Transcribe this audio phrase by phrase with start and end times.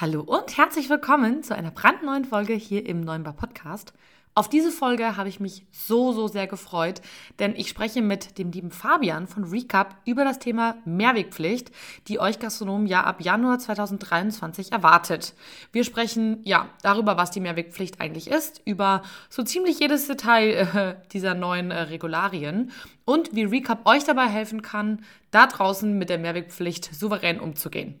[0.00, 3.92] Hallo und herzlich willkommen zu einer brandneuen Folge hier im Neunbar Podcast.
[4.34, 7.02] Auf diese Folge habe ich mich so, so sehr gefreut,
[7.38, 11.70] denn ich spreche mit dem lieben Fabian von Recap über das Thema Mehrwegpflicht,
[12.08, 15.34] die euch Gastronomen ja ab Januar 2023 erwartet.
[15.70, 20.94] Wir sprechen ja darüber, was die Mehrwegpflicht eigentlich ist, über so ziemlich jedes Detail äh,
[21.12, 22.70] dieser neuen äh, Regularien
[23.04, 28.00] und wie Recap euch dabei helfen kann, da draußen mit der Mehrwegpflicht souverän umzugehen.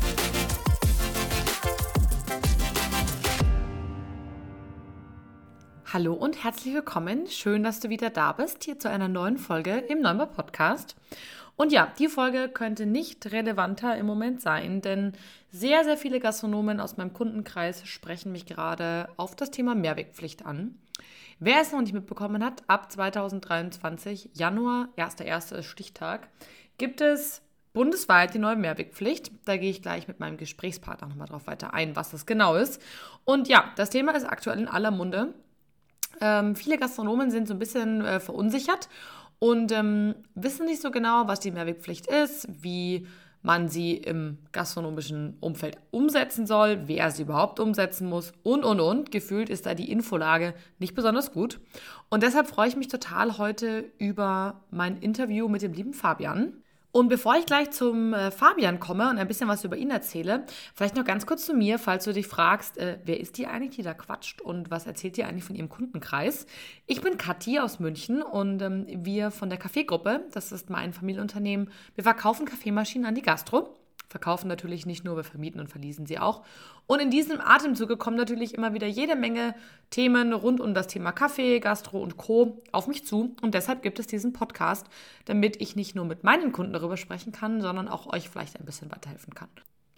[5.93, 7.27] Hallo und herzlich willkommen.
[7.27, 10.95] Schön, dass du wieder da bist, hier zu einer neuen Folge im Neumer Podcast.
[11.57, 15.11] Und ja, die Folge könnte nicht relevanter im Moment sein, denn
[15.51, 20.79] sehr, sehr viele Gastronomen aus meinem Kundenkreis sprechen mich gerade auf das Thema Mehrwegpflicht an.
[21.39, 25.61] Wer es noch nicht mitbekommen hat, ab 2023, Januar, 1.1.
[25.61, 26.29] Stichtag,
[26.77, 27.41] gibt es
[27.73, 29.29] bundesweit die neue Mehrwegpflicht.
[29.43, 32.81] Da gehe ich gleich mit meinem Gesprächspartner nochmal drauf weiter ein, was das genau ist.
[33.25, 35.33] Und ja, das Thema ist aktuell in aller Munde.
[36.21, 38.87] Ähm, viele Gastronomen sind so ein bisschen äh, verunsichert
[39.39, 43.07] und ähm, wissen nicht so genau, was die Mehrwegpflicht ist, wie
[43.41, 49.11] man sie im gastronomischen Umfeld umsetzen soll, wer sie überhaupt umsetzen muss und, und, und.
[49.11, 51.59] Gefühlt ist da die Infolage nicht besonders gut.
[52.09, 56.53] Und deshalb freue ich mich total heute über mein Interview mit dem lieben Fabian.
[56.91, 60.45] Und bevor ich gleich zum äh, Fabian komme und ein bisschen was über ihn erzähle,
[60.75, 63.77] vielleicht noch ganz kurz zu mir, falls du dich fragst, äh, wer ist die eigentlich,
[63.77, 66.45] die da quatscht und was erzählt die eigentlich von ihrem Kundenkreis?
[66.87, 71.71] Ich bin Kathi aus München und ähm, wir von der Kaffeegruppe, das ist mein Familienunternehmen,
[71.95, 73.80] wir verkaufen Kaffeemaschinen an die Gastro
[74.11, 76.43] verkaufen natürlich nicht nur, wir vermieten und verließen sie auch.
[76.85, 79.55] Und in diesem Atemzuge kommen natürlich immer wieder jede Menge
[79.89, 82.61] Themen rund um das Thema Kaffee, Gastro und Co.
[82.71, 83.35] auf mich zu.
[83.41, 84.85] Und deshalb gibt es diesen Podcast,
[85.25, 88.65] damit ich nicht nur mit meinen Kunden darüber sprechen kann, sondern auch euch vielleicht ein
[88.65, 89.49] bisschen weiterhelfen kann.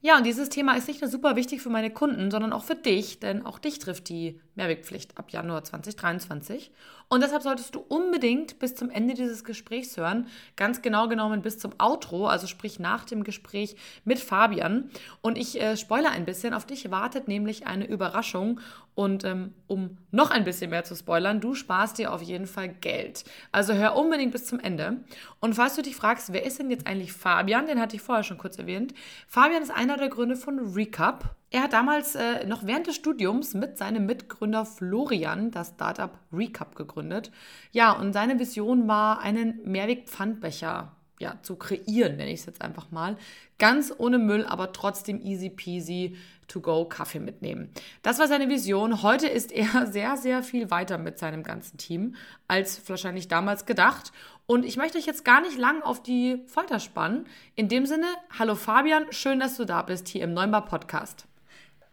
[0.05, 2.75] Ja, und dieses Thema ist nicht nur super wichtig für meine Kunden, sondern auch für
[2.75, 6.71] dich, denn auch dich trifft die Mehrwegpflicht ab Januar 2023.
[7.09, 11.59] Und deshalb solltest du unbedingt bis zum Ende dieses Gesprächs hören, ganz genau genommen bis
[11.59, 14.89] zum Outro, also sprich nach dem Gespräch mit Fabian.
[15.21, 18.59] Und ich äh, spoilere ein bisschen, auf dich wartet nämlich eine Überraschung.
[18.95, 22.69] Und ähm, um noch ein bisschen mehr zu spoilern, du sparst dir auf jeden Fall
[22.69, 23.23] Geld.
[23.51, 24.97] Also hör unbedingt bis zum Ende.
[25.39, 28.23] Und falls du dich fragst, wer ist denn jetzt eigentlich Fabian, den hatte ich vorher
[28.23, 28.93] schon kurz erwähnt.
[29.27, 31.35] Fabian ist einer der Gründe von Recap.
[31.53, 36.75] Er hat damals äh, noch während des Studiums mit seinem Mitgründer Florian das Startup Recap
[36.75, 37.31] gegründet.
[37.71, 42.89] Ja, und seine Vision war, einen Mehrweg-Pfandbecher ja, zu kreieren, nenne ich es jetzt einfach
[42.89, 43.17] mal.
[43.59, 47.69] Ganz ohne Müll, aber trotzdem easy peasy to go Kaffee mitnehmen.
[48.01, 49.03] Das war seine Vision.
[49.03, 52.15] Heute ist er sehr, sehr viel weiter mit seinem ganzen Team
[52.47, 54.11] als wahrscheinlich damals gedacht.
[54.47, 57.27] Und ich möchte euch jetzt gar nicht lang auf die Folter spannen.
[57.53, 58.07] In dem Sinne,
[58.39, 61.27] hallo Fabian, schön, dass du da bist hier im Neumbar Podcast.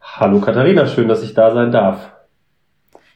[0.00, 2.10] Hallo Katharina, schön, dass ich da sein darf.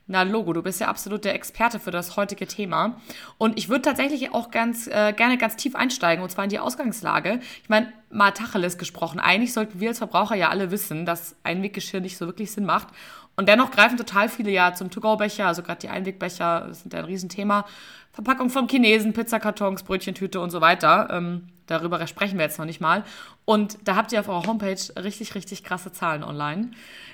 [0.06, 3.00] Na, Logo, du bist ja absolut der Experte für das heutige Thema.
[3.39, 6.59] Und ich würde tatsächlich auch ganz äh, gerne ganz tief einsteigen, und zwar in die
[6.59, 7.41] Ausgangslage.
[7.62, 9.19] Ich meine, mal Tacheles gesprochen.
[9.19, 12.89] Eigentlich sollten wir als Verbraucher ja alle wissen, dass Einweggeschirr nicht so wirklich Sinn macht.
[13.34, 17.06] Und dennoch greifen total viele ja zum To-Go-Becher, also gerade die Einwegbecher sind ja ein
[17.06, 17.65] Riesenthema.
[18.14, 21.08] Verpackung vom Chinesen, Pizzakartons, Brötchentüte und so weiter.
[21.10, 23.02] Ähm, darüber sprechen wir jetzt noch nicht mal.
[23.44, 26.70] Und da habt ihr auf eurer Homepage richtig, richtig krasse Zahlen online.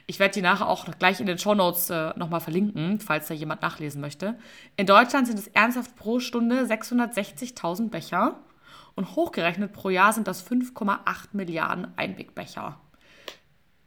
[0.07, 3.63] Ich werde die nachher auch gleich in den Shownotes äh, nochmal verlinken, falls da jemand
[3.63, 4.39] nachlesen möchte.
[4.77, 8.39] In Deutschland sind es ernsthaft pro Stunde 660.000 Becher
[8.95, 10.99] und hochgerechnet pro Jahr sind das 5,8
[11.33, 12.79] Milliarden Einwegbecher.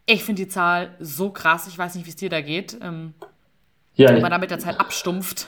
[0.07, 1.67] Ich finde die Zahl so krass.
[1.67, 2.75] Ich weiß nicht, wie es dir da geht.
[2.81, 3.13] Ähm,
[3.95, 5.47] ja, wenn man da mit der Zeit abstumpft.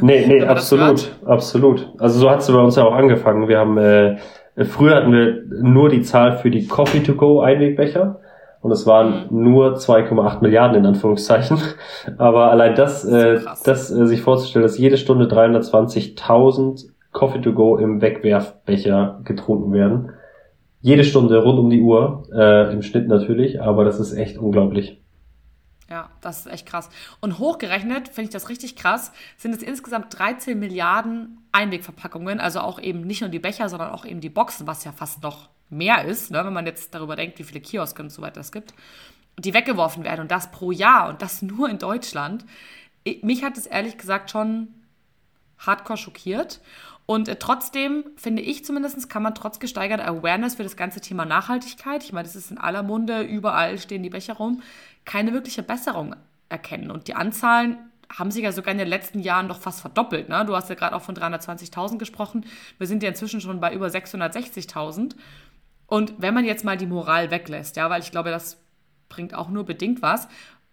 [0.00, 1.88] Nee, nee, absolut, absolut.
[1.98, 3.48] Also so hat es bei uns ja auch angefangen.
[3.48, 4.16] Wir haben äh,
[4.64, 8.20] früher hatten wir nur die Zahl für die Coffee to go Einwegbecher
[8.62, 9.42] und es waren mhm.
[9.42, 11.58] nur 2,8 Milliarden in Anführungszeichen.
[12.18, 17.76] Aber allein das, äh, das äh, sich vorzustellen, dass jede Stunde 320.000 Coffee to go
[17.76, 20.10] im Wegwerfbecher getrunken werden,
[20.80, 25.00] jede Stunde rund um die Uhr, äh, im Schnitt natürlich, aber das ist echt unglaublich.
[25.88, 26.90] Ja, das ist echt krass.
[27.20, 32.80] Und hochgerechnet, finde ich das richtig krass, sind es insgesamt 13 Milliarden Einwegverpackungen, also auch
[32.80, 36.04] eben nicht nur die Becher, sondern auch eben die Boxen, was ja fast noch mehr
[36.04, 38.74] ist, ne, wenn man jetzt darüber denkt, wie viele Kioske und so weiter es gibt,
[39.38, 42.44] die weggeworfen werden und das pro Jahr und das nur in Deutschland.
[43.22, 44.68] Mich hat es ehrlich gesagt schon
[45.58, 46.60] hardcore schockiert.
[47.06, 51.24] Und äh, trotzdem, finde ich zumindest, kann man trotz gesteigerter Awareness für das ganze Thema
[51.24, 54.62] Nachhaltigkeit, ich meine, das ist in aller Munde, überall stehen die Becher rum,
[55.04, 56.16] keine wirkliche Besserung
[56.48, 56.90] erkennen.
[56.90, 57.78] Und die Anzahlen
[58.12, 60.28] haben sich ja sogar in den letzten Jahren doch fast verdoppelt.
[60.28, 60.44] Ne?
[60.44, 62.44] Du hast ja gerade auch von 320.000 gesprochen.
[62.78, 65.14] Wir sind ja inzwischen schon bei über 660.000.
[65.86, 68.58] Und wenn man jetzt mal die Moral weglässt, ja, weil ich glaube, das
[69.08, 70.28] bringt auch nur bedingt was.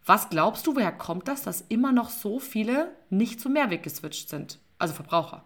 [0.06, 4.30] Was glaubst du, woher kommt das, dass immer noch so viele nicht zu Mehrweg geswitcht
[4.30, 4.60] sind?
[4.78, 5.44] Also Verbraucher.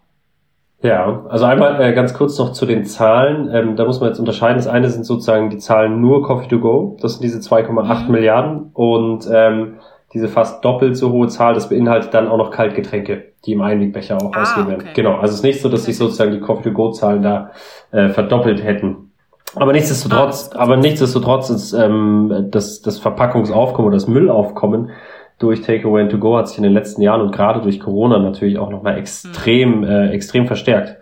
[0.80, 3.50] Ja, also einmal äh, ganz kurz noch zu den Zahlen.
[3.52, 4.58] Ähm, da muss man jetzt unterscheiden.
[4.58, 6.96] Das eine sind sozusagen die Zahlen nur Coffee to go.
[7.00, 8.12] Das sind diese 2,8 mhm.
[8.12, 8.70] Milliarden.
[8.74, 9.78] Und ähm,
[10.12, 14.16] diese fast doppelt so hohe Zahl, das beinhaltet dann auch noch Kaltgetränke, die im Einwegbecher
[14.16, 14.82] auch ah, ausgegeben werden.
[14.82, 14.92] Okay.
[14.94, 17.50] Genau, also es ist nicht so, dass sich sozusagen die Coffee-to-Go-Zahlen da
[17.90, 19.10] äh, verdoppelt hätten.
[19.56, 24.90] Aber nichtsdestotrotz, ah, aber nichtsdestotrotz ist ähm, das, das Verpackungsaufkommen oder das Müllaufkommen
[25.38, 28.18] durch Takeaway and To Go hat sich in den letzten Jahren und gerade durch Corona
[28.18, 29.84] natürlich auch nochmal extrem, mhm.
[29.84, 30.96] äh, extrem verstärkt.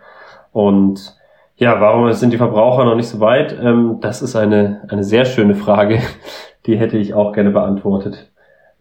[0.51, 1.15] Und
[1.55, 3.57] ja, warum sind die Verbraucher noch nicht so weit?
[3.59, 5.99] Ähm, das ist eine, eine sehr schöne Frage.
[6.65, 8.29] Die hätte ich auch gerne beantwortet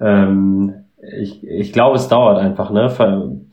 [0.00, 0.84] ähm,
[1.18, 2.90] ich, ich glaube, es dauert einfach, ne,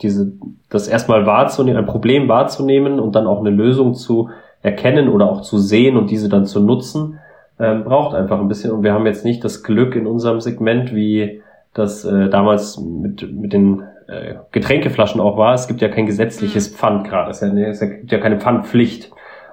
[0.02, 0.34] diese,
[0.70, 4.30] das erstmal wahrzunehmen, ein Problem wahrzunehmen und dann auch eine Lösung zu
[4.62, 7.20] erkennen oder auch zu sehen und diese dann zu nutzen,
[7.60, 8.72] ähm, braucht einfach ein bisschen.
[8.72, 11.43] Und wir haben jetzt nicht das Glück in unserem Segment, wie
[11.74, 15.54] das äh, damals mit, mit den äh, Getränkeflaschen auch war.
[15.54, 16.76] Es gibt ja kein gesetzliches mhm.
[16.76, 17.32] Pfand gerade.
[17.32, 19.12] Es, ja, es gibt ja keine Pfandpflicht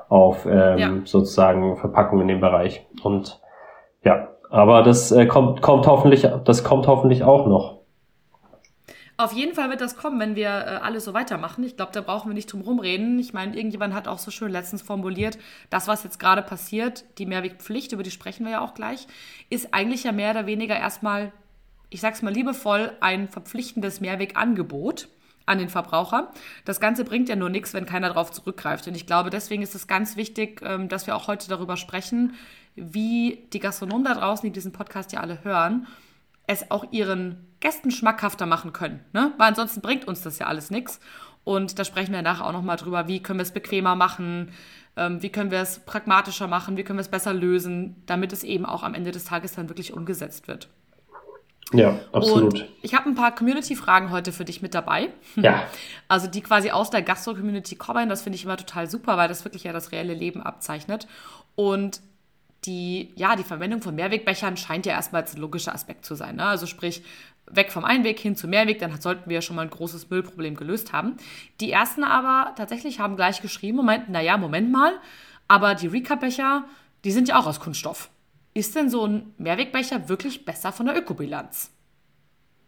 [0.08, 0.92] auf ähm, ja.
[1.04, 2.86] sozusagen Verpackungen in dem Bereich.
[3.02, 3.40] Und
[4.04, 7.80] ja, aber das äh, kommt, kommt hoffentlich, das kommt hoffentlich auch noch.
[9.20, 11.62] Auf jeden Fall wird das kommen, wenn wir äh, alle so weitermachen.
[11.62, 13.18] Ich glaube, da brauchen wir nicht drum rumreden.
[13.18, 15.38] Ich meine, irgendjemand hat auch so schön letztens formuliert,
[15.68, 19.06] das, was jetzt gerade passiert, die Mehrwegpflicht, über die sprechen wir ja auch gleich,
[19.50, 21.32] ist eigentlich ja mehr oder weniger erstmal,
[21.90, 25.08] ich sag's mal liebevoll, ein verpflichtendes Mehrwegangebot
[25.46, 26.32] an den Verbraucher.
[26.64, 28.86] Das Ganze bringt ja nur nichts, wenn keiner darauf zurückgreift.
[28.86, 32.34] Und ich glaube, deswegen ist es ganz wichtig, ähm, dass wir auch heute darüber sprechen,
[32.76, 35.88] wie die Gastronomen da draußen, die diesen Podcast ja alle hören,
[36.46, 39.00] es auch ihren Gästen schmackhafter machen können.
[39.12, 39.32] Ne?
[39.38, 41.00] Weil ansonsten bringt uns das ja alles nichts.
[41.42, 44.50] Und da sprechen wir nachher auch nochmal drüber, wie können wir es bequemer machen,
[44.96, 48.44] ähm, wie können wir es pragmatischer machen, wie können wir es besser lösen, damit es
[48.44, 50.68] eben auch am Ende des Tages dann wirklich umgesetzt wird.
[51.72, 52.54] Ja, absolut.
[52.54, 55.10] Und ich habe ein paar Community-Fragen heute für dich mit dabei.
[55.36, 55.64] Ja.
[56.08, 58.08] Also die quasi aus der Gastro-Community kommen.
[58.08, 61.06] Das finde ich immer total super, weil das wirklich ja das reelle Leben abzeichnet.
[61.54, 62.00] Und
[62.64, 66.34] die, ja, die Verwendung von Mehrwegbechern scheint ja erstmal als logischer Aspekt zu sein.
[66.34, 66.44] Ne?
[66.44, 67.04] Also sprich,
[67.46, 70.56] weg vom Einweg hin zu Mehrweg, dann sollten wir ja schon mal ein großes Müllproblem
[70.56, 71.16] gelöst haben.
[71.60, 74.94] Die ersten aber tatsächlich haben gleich geschrieben und meinten, naja, Moment mal,
[75.48, 76.64] aber die Recap-Becher,
[77.04, 78.10] die sind ja auch aus Kunststoff.
[78.52, 81.72] Ist denn so ein Mehrwegbecher wirklich besser von der Ökobilanz?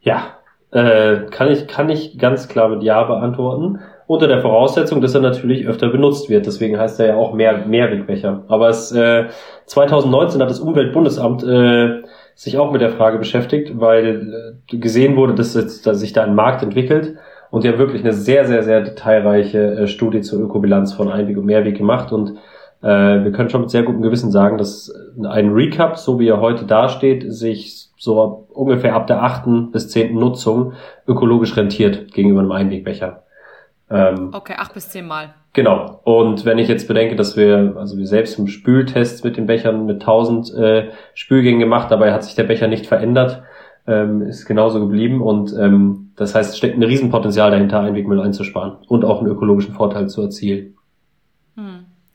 [0.00, 0.38] Ja,
[0.70, 5.20] äh, kann, ich, kann ich ganz klar mit Ja beantworten unter der Voraussetzung, dass er
[5.20, 6.46] natürlich öfter benutzt wird.
[6.46, 8.44] Deswegen heißt er ja auch mehr Mehrwegbecher.
[8.48, 9.26] Aber es, äh,
[9.66, 12.02] 2019 hat das Umweltbundesamt äh,
[12.34, 16.24] sich auch mit der Frage beschäftigt, weil äh, gesehen wurde, dass, jetzt, dass sich da
[16.24, 17.16] ein Markt entwickelt.
[17.50, 21.46] Und haben wirklich eine sehr, sehr, sehr detailreiche äh, Studie zur Ökobilanz von Einweg und
[21.46, 22.12] Mehrweg gemacht.
[22.12, 22.38] Und
[22.82, 24.92] äh, wir können schon mit sehr gutem Gewissen sagen, dass
[25.24, 30.18] ein Recap, so wie er heute dasteht, sich so ungefähr ab der achten bis zehnten
[30.18, 30.72] Nutzung
[31.06, 33.22] ökologisch rentiert gegenüber einem Einwegbecher.
[33.88, 35.34] Ähm, okay, acht bis zehn Mal.
[35.52, 36.00] Genau.
[36.04, 39.84] Und wenn ich jetzt bedenke, dass wir, also wir selbst im Spültest mit den Bechern
[39.84, 43.42] mit 1000 äh, Spülgängen gemacht, dabei hat sich der Becher nicht verändert,
[43.86, 48.78] ähm, ist genauso geblieben und ähm, das heißt, es steckt ein Riesenpotenzial dahinter, Einwegmüll einzusparen
[48.88, 50.74] und auch einen ökologischen Vorteil zu erzielen.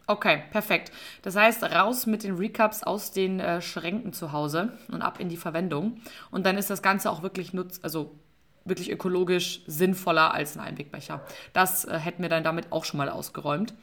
[0.09, 0.93] Okay, perfekt.
[1.21, 5.27] Das heißt, raus mit den Recaps aus den äh, Schränken zu Hause und ab in
[5.27, 5.99] die Verwendung.
[6.31, 8.15] Und dann ist das Ganze auch wirklich nutz, also
[8.63, 11.21] wirklich ökologisch sinnvoller als ein Einwegbecher.
[11.51, 13.73] Das äh, hätten wir dann damit auch schon mal ausgeräumt.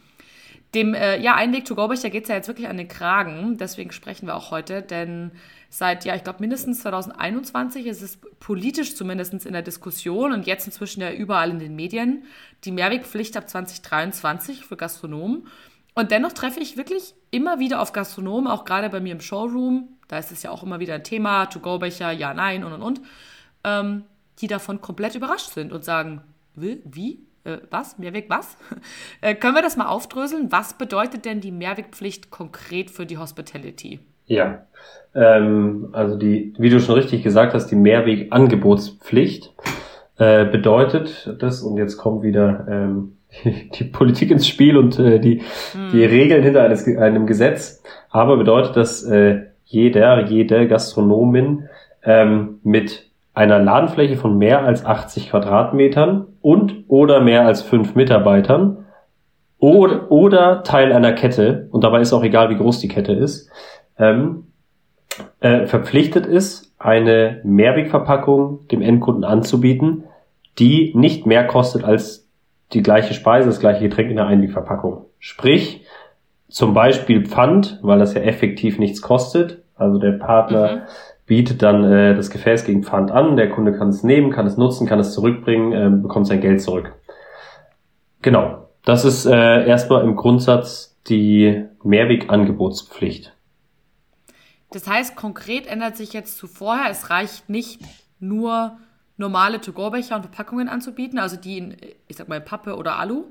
[0.75, 3.59] Dem äh, ja, Einweg-to-go-Becher geht es ja jetzt wirklich an den Kragen.
[3.59, 5.31] Deswegen sprechen wir auch heute, denn
[5.69, 10.66] seit, ja, ich glaube, mindestens 2021 ist es politisch zumindest in der Diskussion und jetzt
[10.66, 12.25] inzwischen ja überall in den Medien
[12.64, 15.47] die Mehrwegpflicht ab 2023 für Gastronomen.
[15.94, 19.88] Und dennoch treffe ich wirklich immer wieder auf Gastronomen, auch gerade bei mir im Showroom.
[20.08, 23.00] Da ist es ja auch immer wieder ein Thema, To-Go-Becher, ja, nein und und und.
[23.62, 24.04] Ähm,
[24.40, 26.22] die davon komplett überrascht sind und sagen,
[26.56, 27.20] wie?
[27.44, 27.98] Äh, was?
[27.98, 28.56] Mehrweg was?
[29.20, 30.50] Äh, können wir das mal aufdröseln?
[30.50, 34.00] Was bedeutet denn die Mehrwegpflicht konkret für die Hospitality?
[34.26, 34.66] Ja,
[35.14, 39.52] ähm, also die, wie du schon richtig gesagt hast, die Mehrwegangebotspflicht
[40.16, 45.42] äh, bedeutet das, und jetzt kommt wieder ähm, die Politik ins Spiel und äh, die,
[45.72, 45.90] hm.
[45.92, 51.68] die Regeln hinter eines, einem Gesetz, aber bedeutet, dass äh, jeder, jede Gastronomin
[52.04, 58.84] ähm, mit einer Ladenfläche von mehr als 80 Quadratmetern und oder mehr als fünf Mitarbeitern
[59.58, 63.50] oder, oder Teil einer Kette, und dabei ist auch egal, wie groß die Kette ist,
[63.98, 64.44] ähm,
[65.40, 70.04] äh, verpflichtet ist, eine Mehrwegverpackung dem Endkunden anzubieten,
[70.58, 72.24] die nicht mehr kostet als
[72.73, 75.06] die gleiche Speise, das gleiche Getränk in der Einwegverpackung.
[75.18, 75.87] Sprich,
[76.49, 79.62] zum Beispiel Pfand, weil das ja effektiv nichts kostet.
[79.76, 80.80] Also der Partner mhm.
[81.26, 84.56] bietet dann äh, das Gefäß gegen Pfand an, der Kunde kann es nehmen, kann es
[84.56, 86.92] nutzen, kann es zurückbringen, äh, bekommt sein Geld zurück.
[88.23, 88.68] Genau.
[88.85, 93.35] Das ist äh, erstmal im Grundsatz die Mehrwegangebotspflicht.
[94.71, 97.80] Das heißt, konkret ändert sich jetzt zu vorher, es reicht nicht
[98.18, 98.76] nur
[99.16, 101.76] normale To-Go-Becher und Verpackungen anzubieten, also die in,
[102.09, 103.26] ich sag mal, Pappe oder Alu,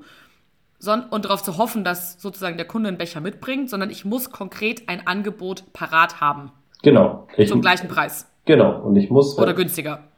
[1.10, 4.88] und darauf zu hoffen, dass sozusagen der Kunde einen Becher mitbringt, sondern ich muss konkret
[4.88, 6.52] ein Angebot parat haben.
[6.82, 7.26] Genau.
[7.36, 8.30] Ich, zum gleichen Preis.
[8.44, 8.82] Genau.
[8.82, 9.38] Und ich muss.
[9.38, 10.00] Oder günstiger.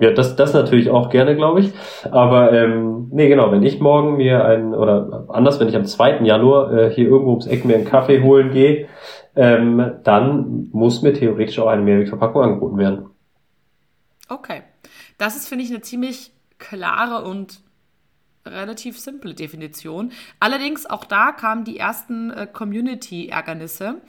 [0.00, 1.72] Ja, das, das natürlich auch gerne, glaube ich.
[2.10, 6.20] Aber ähm, nee, genau, wenn ich morgen mir ein, oder anders, wenn ich am 2.
[6.20, 8.86] Januar äh, hier irgendwo ums Eck mir einen Kaffee holen gehe,
[9.34, 13.06] ähm, dann muss mir theoretisch auch eine Mehrwegverpackung angeboten werden.
[14.28, 14.62] Okay.
[15.18, 17.60] Das ist, finde ich, eine ziemlich klare und
[18.46, 20.12] relativ simple Definition.
[20.40, 24.02] Allerdings, auch da kamen die ersten äh, Community-Ärgernisse.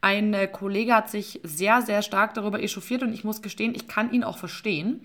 [0.00, 3.88] Ein äh, Kollege hat sich sehr, sehr stark darüber echauffiert und ich muss gestehen, ich
[3.88, 5.02] kann ihn auch verstehen.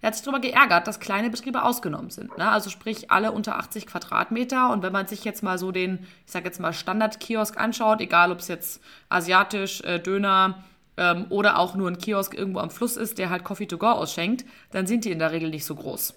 [0.00, 2.36] Er hat sich darüber geärgert, dass kleine Betriebe ausgenommen sind.
[2.38, 2.48] Ne?
[2.48, 4.70] Also sprich alle unter 80 Quadratmeter.
[4.70, 8.30] Und wenn man sich jetzt mal so den, ich sag jetzt mal, Standard-Kiosk anschaut, egal
[8.30, 10.62] ob es jetzt asiatisch, äh, Döner
[10.98, 13.86] ähm, oder auch nur ein Kiosk irgendwo am Fluss ist, der halt Coffee to go
[13.86, 16.14] ausschenkt, dann sind die in der Regel nicht so groß.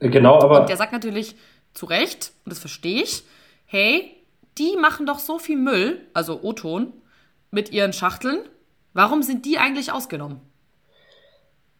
[0.00, 0.60] Genau, aber.
[0.60, 1.36] Und der sagt natürlich
[1.72, 3.22] zu Recht, und das verstehe ich,
[3.64, 4.12] hey,
[4.58, 6.92] die machen doch so viel Müll, also O-Ton,
[7.50, 8.40] mit ihren Schachteln.
[8.92, 10.40] Warum sind die eigentlich ausgenommen?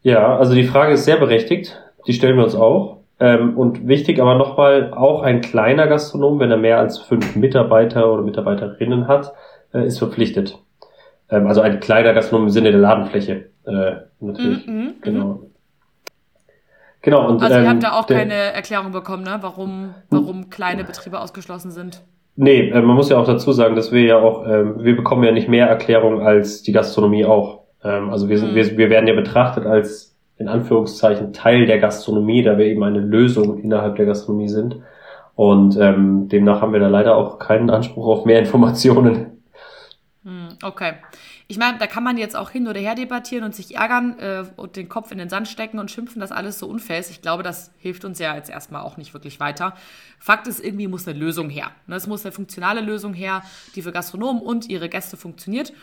[0.01, 1.81] Ja, also die Frage ist sehr berechtigt.
[2.05, 3.01] Die stellen wir uns auch.
[3.19, 8.11] Ähm, und wichtig aber nochmal, auch ein kleiner Gastronom, wenn er mehr als fünf Mitarbeiter
[8.11, 9.33] oder Mitarbeiterinnen hat,
[9.73, 10.59] äh, ist verpflichtet.
[11.29, 13.49] Ähm, also ein kleiner Gastronom im Sinne der Ladenfläche.
[13.65, 14.65] Äh, natürlich.
[14.65, 15.41] Mm -hmm, genau.
[17.01, 19.37] Genau, und, also ihr ähm, habt da auch der, keine Erklärung bekommen, ne?
[19.41, 22.03] warum, warum kleine Betriebe ausgeschlossen sind.
[22.35, 25.23] Nee, äh, man muss ja auch dazu sagen, dass wir ja auch, äh, wir bekommen
[25.23, 27.61] ja nicht mehr Erklärung als die Gastronomie auch.
[27.83, 28.55] Ähm, also wir, sind, mhm.
[28.55, 32.99] wir, wir werden ja betrachtet als in Anführungszeichen Teil der Gastronomie, da wir eben eine
[32.99, 34.77] Lösung innerhalb der Gastronomie sind.
[35.35, 39.36] Und ähm, demnach haben wir da leider auch keinen Anspruch auf mehr Informationen.
[40.63, 40.93] Okay.
[41.47, 44.45] Ich meine, da kann man jetzt auch hin oder her debattieren und sich ärgern äh,
[44.55, 47.11] und den Kopf in den Sand stecken und schimpfen, dass alles so unfair ist.
[47.11, 49.75] Ich glaube, das hilft uns ja jetzt erstmal auch nicht wirklich weiter.
[50.19, 51.71] Fakt ist, irgendwie muss eine Lösung her.
[51.85, 53.43] Ne, es muss eine funktionale Lösung her,
[53.75, 55.73] die für Gastronomen und ihre Gäste funktioniert.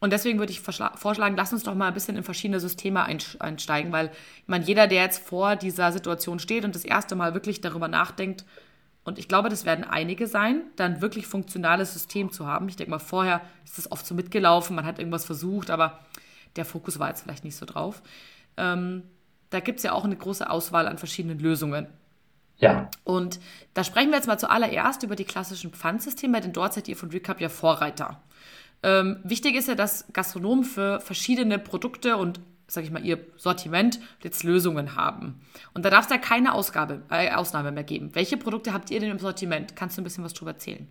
[0.00, 3.92] Und deswegen würde ich vorschlagen, lass uns doch mal ein bisschen in verschiedene Systeme einsteigen,
[3.92, 4.10] weil
[4.42, 7.88] ich meine, jeder, der jetzt vor dieser Situation steht und das erste Mal wirklich darüber
[7.88, 8.44] nachdenkt,
[9.04, 12.68] und ich glaube, das werden einige sein, dann wirklich funktionales System zu haben.
[12.68, 16.00] Ich denke mal, vorher ist das oft so mitgelaufen, man hat irgendwas versucht, aber
[16.56, 18.02] der Fokus war jetzt vielleicht nicht so drauf.
[18.56, 19.02] Ähm,
[19.50, 21.86] da gibt es ja auch eine große Auswahl an verschiedenen Lösungen.
[22.56, 22.88] Ja.
[23.04, 23.40] Und
[23.74, 27.10] da sprechen wir jetzt mal zuallererst über die klassischen Pfandsysteme, denn dort seid ihr von
[27.10, 28.22] Recap ja Vorreiter.
[28.82, 34.00] Ähm, wichtig ist ja, dass Gastronomen für verschiedene Produkte und sag ich mal, ihr Sortiment
[34.22, 35.40] jetzt Lösungen haben.
[35.74, 38.10] Und da darf es ja keine Ausgabe, äh, Ausnahme mehr geben.
[38.14, 39.76] Welche Produkte habt ihr denn im Sortiment?
[39.76, 40.88] Kannst du ein bisschen was drüber erzählen?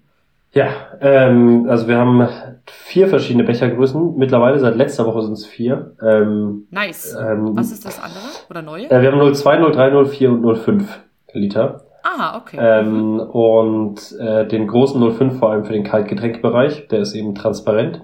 [0.54, 0.68] Ja,
[1.02, 2.28] ähm, also wir haben
[2.68, 4.16] vier verschiedene Bechergrößen.
[4.18, 5.96] Mittlerweile seit letzter Woche sind es vier.
[6.00, 7.16] Ähm, nice.
[7.20, 8.90] Ähm, was ist das andere oder neue?
[8.92, 11.00] Äh, wir haben 02, 03, 04 und 05
[11.34, 11.82] Liter.
[12.04, 12.58] Ah, okay.
[12.60, 18.04] Ähm, und äh, den großen 05 vor allem für den Kaltgetränkbereich, der ist eben transparent.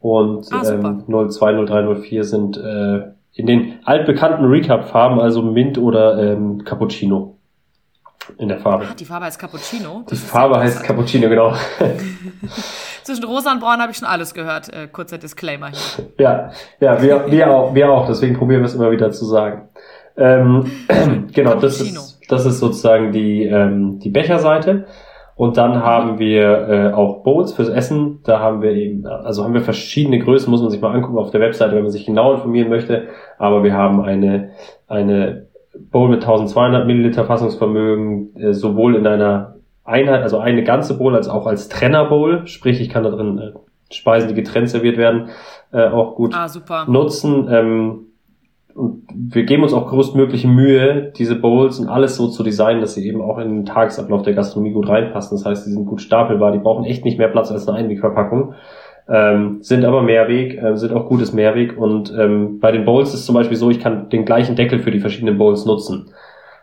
[0.00, 6.18] Und ah, ähm, 02, 03, 04 sind äh, in den altbekannten Recap-Farben, also Mint oder
[6.18, 7.36] ähm, Cappuccino
[8.38, 8.86] in der Farbe.
[8.90, 10.04] Ah, die Farbe heißt Cappuccino.
[10.08, 11.54] Das die Farbe heißt Cappuccino, genau.
[13.02, 14.72] Zwischen rosa und braun habe ich schon alles gehört.
[14.72, 16.06] Äh, kurzer Disclaimer hier.
[16.18, 18.06] Ja, ja, wir, wir auch, wir auch.
[18.06, 19.68] Deswegen probieren wir es immer wieder zu sagen.
[20.16, 20.70] Ähm,
[21.32, 24.86] genau, das ist, das ist sozusagen die, ähm, die Becherseite.
[25.40, 28.20] Und dann haben wir äh, auch Bowls fürs Essen.
[28.24, 31.30] Da haben wir eben, also haben wir verschiedene Größen, muss man sich mal angucken auf
[31.30, 33.08] der Webseite, wenn man sich genau informieren möchte.
[33.38, 34.50] Aber wir haben eine,
[34.86, 35.46] eine
[35.90, 41.26] Bowl mit 1200 Milliliter Fassungsvermögen, äh, sowohl in einer Einheit, also eine ganze Bowl, als
[41.26, 42.46] auch als Trenner-Bowl.
[42.46, 45.30] Sprich, ich kann da drin äh, Speisen, die getrennt serviert werden,
[45.72, 47.48] äh, auch gut ah, nutzen.
[47.50, 48.09] Ähm,
[48.80, 52.94] und wir geben uns auch größtmögliche Mühe, diese Bowls und alles so zu designen, dass
[52.94, 55.36] sie eben auch in den Tagesablauf der Gastronomie gut reinpassen.
[55.36, 58.54] Das heißt, die sind gut stapelbar, die brauchen echt nicht mehr Platz als eine Einwegverpackung.
[59.08, 63.20] Ähm, sind aber Mehrweg, äh, sind auch gutes Mehrweg und ähm, bei den Bowls ist
[63.20, 66.10] es zum Beispiel so, ich kann den gleichen Deckel für die verschiedenen Bowls nutzen.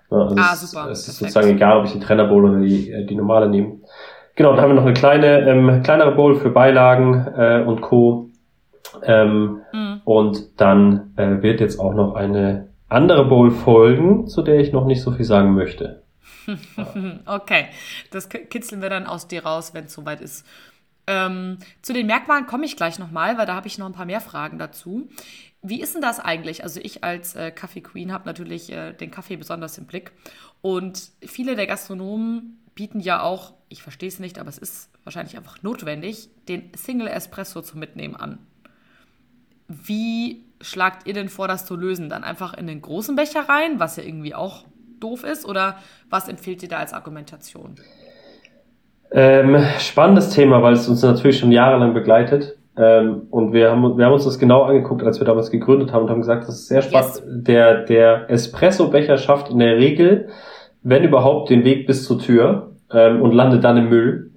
[0.10, 0.90] Ja, also ah, super.
[0.90, 3.50] Es, es ist sozusagen egal, ob ich den Trenner Bowl oder die, äh, die normale
[3.50, 3.80] nehme.
[4.36, 8.30] Genau, dann haben wir noch eine kleine, ähm, kleinere Bowl für Beilagen äh, und Co.
[9.04, 9.97] Ähm, mhm.
[10.08, 14.86] Und dann äh, wird jetzt auch noch eine andere Bowl folgen, zu der ich noch
[14.86, 16.02] nicht so viel sagen möchte.
[17.26, 17.66] okay,
[18.10, 20.48] das kitzeln wir dann aus dir raus, wenn es soweit ist.
[21.08, 24.06] Ähm, zu den Merkmalen komme ich gleich nochmal, weil da habe ich noch ein paar
[24.06, 25.10] mehr Fragen dazu.
[25.62, 26.64] Wie ist denn das eigentlich?
[26.64, 30.14] Also ich als äh, Kaffee Queen habe natürlich äh, den Kaffee besonders im Blick
[30.62, 35.36] und viele der Gastronomen bieten ja auch, ich verstehe es nicht, aber es ist wahrscheinlich
[35.36, 38.47] einfach notwendig, den Single Espresso zu mitnehmen an.
[39.68, 42.10] Wie schlagt ihr denn vor, das zu lösen?
[42.10, 44.64] Dann einfach in den großen Becher rein, was ja irgendwie auch
[45.00, 45.46] doof ist?
[45.46, 45.76] Oder
[46.10, 47.76] was empfiehlt ihr da als Argumentation?
[49.12, 52.58] Ähm, spannendes Thema, weil es uns natürlich schon jahrelang begleitet.
[52.78, 56.04] Ähm, und wir haben, wir haben uns das genau angeguckt, als wir damals gegründet haben
[56.04, 57.16] und haben gesagt, das ist sehr spannend.
[57.16, 57.24] Yes.
[57.26, 60.30] Der, der Espresso-Becher schafft in der Regel
[60.90, 64.32] wenn überhaupt, den Weg bis zur Tür ähm, und landet dann im Müll.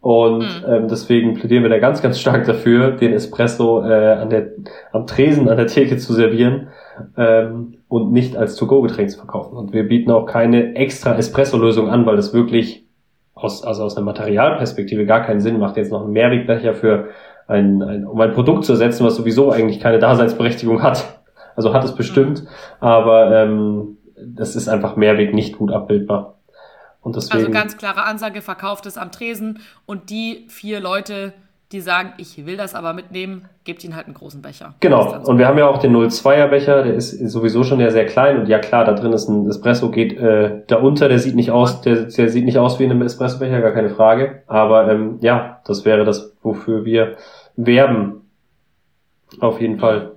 [0.00, 0.64] Und mhm.
[0.66, 4.46] ähm, deswegen plädieren wir da ganz, ganz stark dafür, den Espresso äh, an der,
[4.92, 6.68] am Tresen, an der Theke zu servieren
[7.16, 9.56] ähm, und nicht als To-Go-Getränk zu verkaufen.
[9.56, 12.86] Und wir bieten auch keine extra Espresso-Lösung an, weil das wirklich
[13.34, 17.08] aus, also aus einer Materialperspektive gar keinen Sinn macht, jetzt noch einen Mehrwegbecher für
[17.48, 21.20] ein, ein, um ein Produkt zu ersetzen, was sowieso eigentlich keine Daseinsberechtigung hat.
[21.56, 22.48] Also hat es bestimmt, mhm.
[22.78, 26.37] aber ähm, das ist einfach Mehrweg nicht gut abbildbar.
[27.12, 31.32] Deswegen, also ganz klare Ansage, verkauft es am Tresen und die vier Leute,
[31.72, 34.74] die sagen, ich will das aber mitnehmen, gebt ihnen halt einen großen Becher.
[34.80, 35.22] Genau.
[35.22, 35.30] So.
[35.30, 38.38] Und wir haben ja auch den 02er Becher, der ist sowieso schon ja sehr klein
[38.38, 41.50] und ja klar, da drin ist ein Espresso, geht äh, da unter, der sieht nicht
[41.50, 44.42] aus, der, der sieht nicht aus wie ein Espresso-Becher, gar keine Frage.
[44.46, 47.16] Aber ähm, ja, das wäre das, wofür wir
[47.56, 48.22] werben.
[49.40, 50.12] Auf jeden Fall.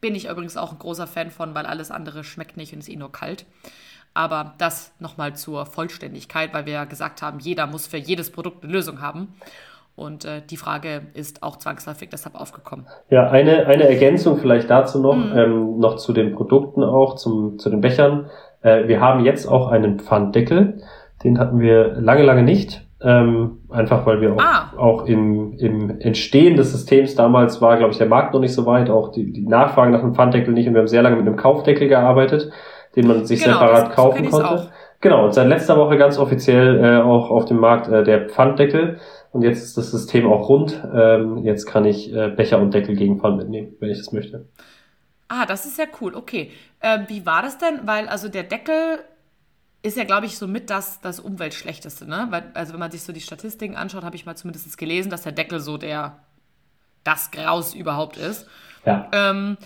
[0.00, 2.88] Bin ich übrigens auch ein großer Fan von, weil alles andere schmeckt nicht und ist
[2.88, 3.44] eh nur kalt.
[4.16, 8.64] Aber das nochmal zur Vollständigkeit, weil wir ja gesagt haben, jeder muss für jedes Produkt
[8.64, 9.34] eine Lösung haben.
[9.94, 12.86] Und äh, die Frage ist auch zwangsläufig deshalb aufgekommen.
[13.10, 15.36] Ja, eine, eine Ergänzung vielleicht dazu noch, mhm.
[15.36, 18.30] ähm, noch zu den Produkten auch, zum, zu den Bechern.
[18.62, 20.82] Äh, wir haben jetzt auch einen Pfanddeckel.
[21.22, 22.86] Den hatten wir lange, lange nicht.
[23.02, 24.72] Ähm, einfach weil wir auch, ah.
[24.78, 28.64] auch im, im Entstehen des Systems damals war, glaube ich, der Markt noch nicht so
[28.64, 31.26] weit, auch die, die Nachfrage nach einem Pfanddeckel nicht und wir haben sehr lange mit
[31.26, 32.50] einem Kaufdeckel gearbeitet,
[32.96, 34.70] den man sich genau, separat das, kaufen konnte.
[35.00, 38.98] Genau, und seit letzter Woche ganz offiziell äh, auch auf dem Markt äh, der Pfanddeckel
[39.32, 40.82] und jetzt ist das System auch rund.
[40.94, 44.46] Ähm, jetzt kann ich äh, Becher und Deckel gegen Pfand mitnehmen, wenn ich das möchte.
[45.28, 46.14] Ah, das ist ja cool.
[46.14, 46.50] Okay.
[46.80, 47.80] Ähm, wie war das denn?
[47.84, 49.00] Weil also der Deckel
[49.82, 52.08] ist ja, glaube ich, so mit das, das Umweltschlechteste.
[52.08, 52.28] Ne?
[52.30, 55.22] Weil, also wenn man sich so die Statistiken anschaut, habe ich mal zumindest gelesen, dass
[55.22, 56.18] der Deckel so der
[57.04, 58.48] das Graus überhaupt ist.
[58.84, 59.08] Ja.
[59.12, 59.58] Ähm,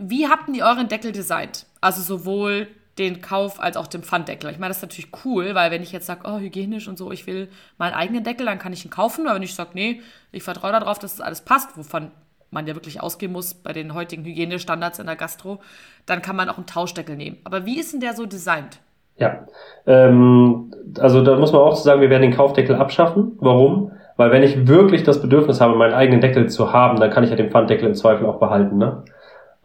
[0.00, 1.66] wie habt ihr euren Deckel designt?
[1.80, 4.50] Also sowohl den Kauf als auch den Pfanddeckel.
[4.50, 7.12] Ich meine, das ist natürlich cool, weil wenn ich jetzt sage, oh, hygienisch und so,
[7.12, 9.26] ich will meinen eigenen Deckel, dann kann ich ihn kaufen.
[9.26, 10.00] Aber wenn ich sage, nee,
[10.32, 12.10] ich vertraue darauf, dass das alles passt, wovon
[12.50, 15.60] man ja wirklich ausgehen muss bei den heutigen Hygienestandards in der Gastro,
[16.06, 17.38] dann kann man auch einen Tauschdeckel nehmen.
[17.44, 18.80] Aber wie ist denn der so designt?
[19.16, 19.46] Ja,
[19.86, 23.32] ähm, also da muss man auch sagen, wir werden den Kaufdeckel abschaffen.
[23.40, 23.92] Warum?
[24.16, 27.30] Weil wenn ich wirklich das Bedürfnis habe, meinen eigenen Deckel zu haben, dann kann ich
[27.30, 28.78] ja den Pfanddeckel im Zweifel auch behalten.
[28.78, 29.04] Ne?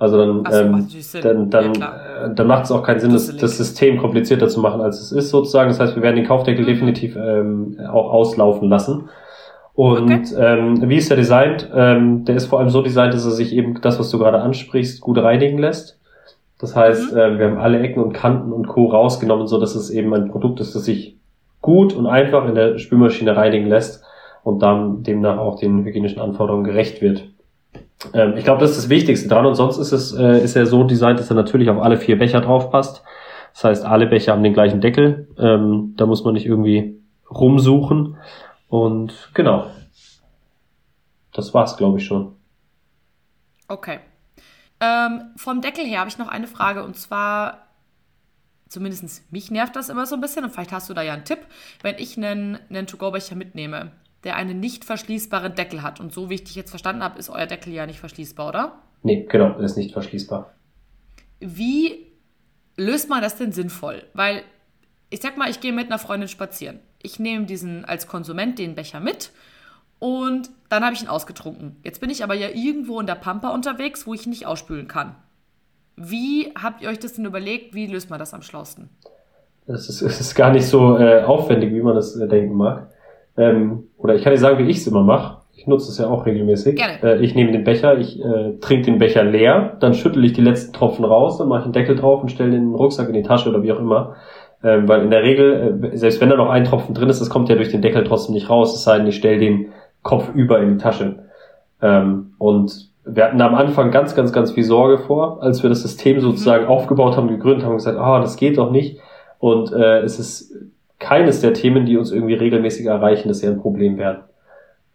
[0.03, 0.87] Also dann, so, ähm,
[1.21, 4.59] dann, dann, ja, äh, dann macht es auch keinen Sinn, das, das, System komplizierter zu
[4.59, 5.69] machen, als es ist sozusagen.
[5.69, 6.67] Das heißt, wir werden den Kaufdeckel mhm.
[6.67, 9.07] definitiv ähm, auch auslaufen lassen.
[9.75, 10.35] Und okay.
[10.37, 11.69] ähm, wie ist der designt?
[11.73, 14.41] Ähm, der ist vor allem so designt, dass er sich eben das, was du gerade
[14.41, 15.97] ansprichst, gut reinigen lässt.
[16.59, 17.17] Das heißt, mhm.
[17.17, 18.87] äh, wir haben alle Ecken und Kanten und Co.
[18.87, 21.15] rausgenommen, so dass es eben ein Produkt ist, das sich
[21.61, 24.03] gut und einfach in der Spülmaschine reinigen lässt
[24.43, 27.23] und dann demnach auch den hygienischen Anforderungen gerecht wird.
[28.13, 30.65] Ähm, ich glaube, das ist das Wichtigste dran und sonst ist es äh, ist er
[30.65, 33.03] so designt, dass er natürlich auf alle vier Becher drauf passt.
[33.53, 35.27] Das heißt, alle Becher haben den gleichen Deckel.
[35.37, 38.17] Ähm, da muss man nicht irgendwie rumsuchen.
[38.67, 39.67] Und genau.
[41.33, 42.35] Das war's, glaube ich schon.
[43.67, 43.99] Okay.
[44.79, 47.67] Ähm, vom Deckel her habe ich noch eine Frage und zwar,
[48.67, 51.23] zumindest mich nervt das immer so ein bisschen und vielleicht hast du da ja einen
[51.23, 51.39] Tipp,
[51.81, 53.91] wenn ich einen, einen To-Go-Becher mitnehme,
[54.23, 57.29] der einen nicht verschließbaren Deckel hat und so wie ich dich jetzt verstanden habe, ist
[57.29, 58.79] euer Deckel ja nicht verschließbar, oder?
[59.03, 60.53] Nee, genau, ist nicht verschließbar.
[61.39, 62.07] Wie
[62.77, 64.03] löst man das denn sinnvoll?
[64.13, 64.43] Weil
[65.09, 66.79] ich sag mal, ich gehe mit einer Freundin spazieren.
[67.01, 69.31] Ich nehme diesen als Konsument den Becher mit
[69.99, 71.75] und dann habe ich ihn ausgetrunken.
[71.83, 75.15] Jetzt bin ich aber ja irgendwo in der Pampa unterwegs, wo ich nicht ausspülen kann.
[75.95, 77.75] Wie habt ihr euch das denn überlegt?
[77.75, 78.89] Wie löst man das am schlausten?
[79.67, 82.89] Es ist, es ist gar nicht so äh, aufwendig, wie man das äh, denken mag.
[83.37, 85.37] Ähm, oder ich kann dir sagen, wie ich es immer mache.
[85.55, 86.75] Ich nutze es ja auch regelmäßig.
[86.75, 87.01] Gerne.
[87.03, 90.41] Äh, ich nehme den Becher, ich äh, trinke den Becher leer, dann schüttel ich die
[90.41, 93.23] letzten Tropfen raus, dann mache ich einen Deckel drauf und stelle den Rucksack in die
[93.23, 94.15] Tasche oder wie auch immer.
[94.63, 97.29] Ähm, weil in der Regel, äh, selbst wenn da noch ein Tropfen drin ist, das
[97.29, 100.33] kommt ja durch den Deckel trotzdem nicht raus, es sei denn, ich stelle den Kopf
[100.33, 101.25] über in die Tasche.
[101.81, 105.69] Ähm, und wir hatten da am Anfang ganz, ganz, ganz viel Sorge vor, als wir
[105.69, 106.69] das System sozusagen mhm.
[106.69, 108.99] aufgebaut haben, gegründet haben und gesagt, ah, das geht doch nicht.
[109.39, 110.55] Und äh, es ist
[111.03, 114.23] keines der Themen, die uns irgendwie regelmäßig erreichen, dass sie ein Problem werden.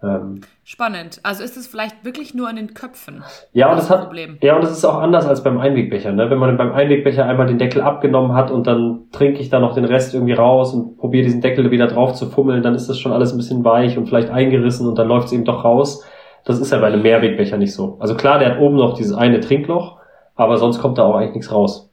[0.02, 1.18] Ähm, Spannend.
[1.24, 3.24] Also ist es vielleicht wirklich nur an den Köpfen?
[3.52, 4.38] Ja, und das, hat, Problem.
[4.42, 6.12] ja, und das ist auch anders als beim Einwegbecher.
[6.12, 6.30] Ne?
[6.30, 9.74] Wenn man beim Einwegbecher einmal den Deckel abgenommen hat und dann trinke ich da noch
[9.74, 12.98] den Rest irgendwie raus und probiere diesen Deckel wieder drauf zu fummeln, dann ist das
[12.98, 16.04] schon alles ein bisschen weich und vielleicht eingerissen und dann läuft es eben doch raus.
[16.44, 17.96] Das ist ja bei einem Mehrwegbecher nicht so.
[17.98, 19.98] Also klar, der hat oben noch dieses eine Trinkloch,
[20.36, 21.87] aber sonst kommt da auch eigentlich nichts raus.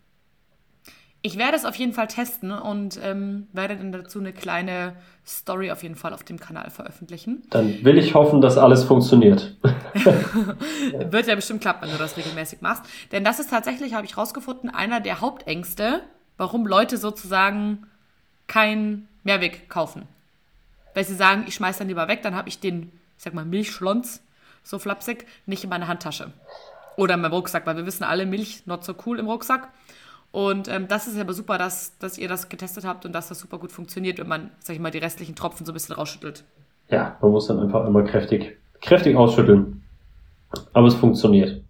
[1.25, 4.93] Ich werde es auf jeden Fall testen und ähm, werde dann dazu eine kleine
[5.25, 7.41] Story auf jeden Fall auf dem Kanal veröffentlichen.
[7.49, 9.55] Dann will ich hoffen, dass alles funktioniert.
[11.09, 12.83] Wird ja bestimmt klappen, wenn du das regelmäßig machst.
[13.11, 16.03] Denn das ist tatsächlich, habe ich rausgefunden, einer der Hauptängste,
[16.37, 17.87] warum Leute sozusagen
[18.45, 20.03] kein Mehrweg kaufen.
[20.93, 23.45] Weil sie sagen, ich schmeiß dann lieber weg, dann habe ich den, ich sag mal,
[23.45, 24.21] Milchschlons
[24.61, 26.31] so flapsig, nicht in meiner Handtasche.
[26.97, 29.69] Oder in meinem Rucksack, weil wir wissen alle, Milch not so cool im Rucksack.
[30.35, 33.39] Und ähm, das ist aber super, dass, dass ihr das getestet habt und dass das
[33.39, 36.43] super gut funktioniert, wenn man, sag ich mal, die restlichen Tropfen so ein bisschen rausschüttelt.
[36.89, 39.81] Ja, man muss dann einfach immer kräftig, kräftig ausschütteln.
[40.73, 41.61] Aber es funktioniert.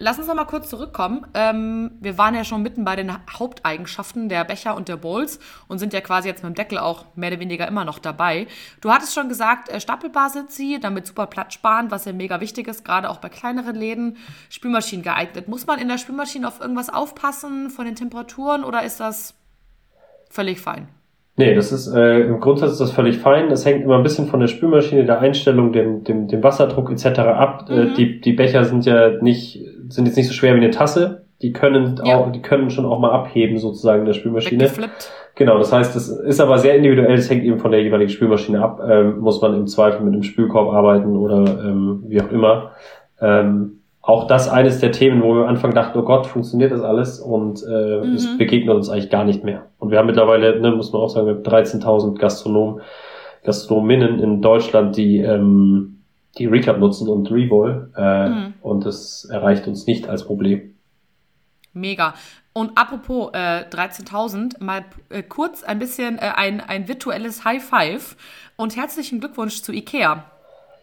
[0.00, 1.26] Lass uns noch mal kurz zurückkommen.
[1.34, 5.78] Ähm, wir waren ja schon mitten bei den Haupteigenschaften der Becher und der Bowls und
[5.80, 8.46] sind ja quasi jetzt mit dem Deckel auch mehr oder weniger immer noch dabei.
[8.80, 12.40] Du hattest schon gesagt, äh, stapelbar sind sie, damit super Platz sparen, was ja mega
[12.40, 14.16] wichtig ist, gerade auch bei kleineren Läden.
[14.50, 15.48] Spülmaschinen geeignet.
[15.48, 19.34] Muss man in der Spülmaschine auf irgendwas aufpassen von den Temperaturen oder ist das
[20.30, 20.88] völlig fein?
[21.38, 23.48] Nee, das ist äh, im Grundsatz ist das völlig fein.
[23.48, 27.20] Das hängt immer ein bisschen von der Spülmaschine, der Einstellung, dem, dem, dem Wasserdruck etc.
[27.20, 27.66] ab.
[27.70, 27.90] Äh, mhm.
[27.92, 31.24] Äh, die, die Becher sind ja nicht, sind jetzt nicht so schwer wie eine Tasse.
[31.40, 32.16] Die können ja.
[32.16, 34.64] auch, die können schon auch mal abheben sozusagen in der Spülmaschine.
[34.64, 35.12] Weggeflippt.
[35.36, 38.60] Genau, das heißt, das ist aber sehr individuell, das hängt eben von der jeweiligen Spülmaschine
[38.60, 38.80] ab.
[38.84, 42.72] Ähm, muss man im Zweifel mit einem Spülkorb arbeiten oder ähm, wie auch immer.
[43.20, 46.80] Ähm, auch das eines der Themen, wo wir am Anfang dachten, oh Gott, funktioniert das
[46.80, 47.20] alles?
[47.20, 48.14] Und äh, mhm.
[48.14, 49.66] es begegnet uns eigentlich gar nicht mehr.
[49.78, 52.80] Und wir haben mittlerweile, ne, muss man auch sagen, wir haben 13.000 Gastronomen,
[53.44, 55.97] Gastronominnen in Deutschland, die ähm,
[56.36, 57.90] die Recap nutzen und Reball.
[57.96, 58.54] Äh, mhm.
[58.60, 60.74] Und das erreicht uns nicht als Problem.
[61.72, 62.14] Mega.
[62.52, 68.16] Und apropos äh, 13.000, mal äh, kurz ein bisschen äh, ein, ein virtuelles High Five
[68.56, 70.24] und herzlichen Glückwunsch zu IKEA.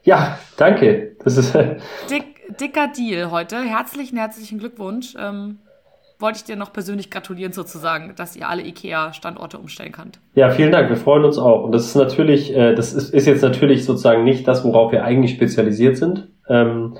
[0.04, 1.18] Ja, danke.
[1.24, 1.54] Das ist
[2.10, 3.62] Dick, dicker Deal heute.
[3.62, 5.16] Herzlichen, herzlichen Glückwunsch.
[5.20, 5.60] Ähm,
[6.26, 10.20] wollte ich dir noch persönlich gratulieren sozusagen, dass ihr alle IKEA-Standorte umstellen könnt.
[10.34, 10.90] Ja, vielen Dank.
[10.90, 11.64] Wir freuen uns auch.
[11.64, 15.06] Und das ist natürlich, äh, das ist, ist jetzt natürlich sozusagen nicht das, worauf wir
[15.06, 16.28] eigentlich spezialisiert sind.
[16.50, 16.98] Ähm,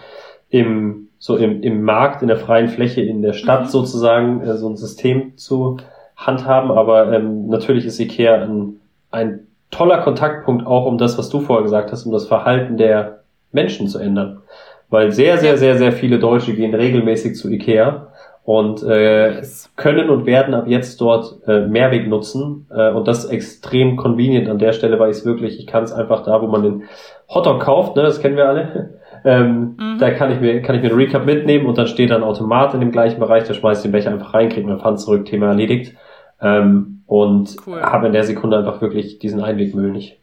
[0.50, 3.70] im, so im, im Markt, in der freien Fläche, in der Stadt mhm.
[3.70, 5.78] sozusagen äh, so ein System zu
[6.16, 6.70] handhaben.
[6.70, 11.64] Aber ähm, natürlich ist IKEA ein, ein toller Kontaktpunkt auch um das, was du vorher
[11.64, 14.44] gesagt hast, um das Verhalten der Menschen zu ändern.
[14.92, 18.05] Weil sehr, sehr, sehr, sehr viele Deutsche gehen regelmäßig zu Ikea
[18.46, 19.42] und äh,
[19.76, 22.68] können und werden ab jetzt dort äh, Mehrweg nutzen.
[22.70, 25.84] Äh, und das ist extrem convenient an der Stelle, weil ich es wirklich, ich kann
[25.84, 26.84] es einfach da, wo man den
[27.28, 28.94] Hotdog kauft, ne, das kennen wir alle.
[29.28, 29.98] Ähm, mhm.
[29.98, 32.76] Da kann ich mir kann ich mir einen Recap mitnehmen und dann steht dann Automat
[32.76, 35.48] in dem gleichen Bereich, der schmeißt den Becher einfach rein, kriegt mein Pfand zurück, Thema
[35.48, 35.96] erledigt.
[36.40, 37.82] Ähm, und cool.
[37.82, 40.20] habe in der Sekunde einfach wirklich diesen Einwegmüll nicht.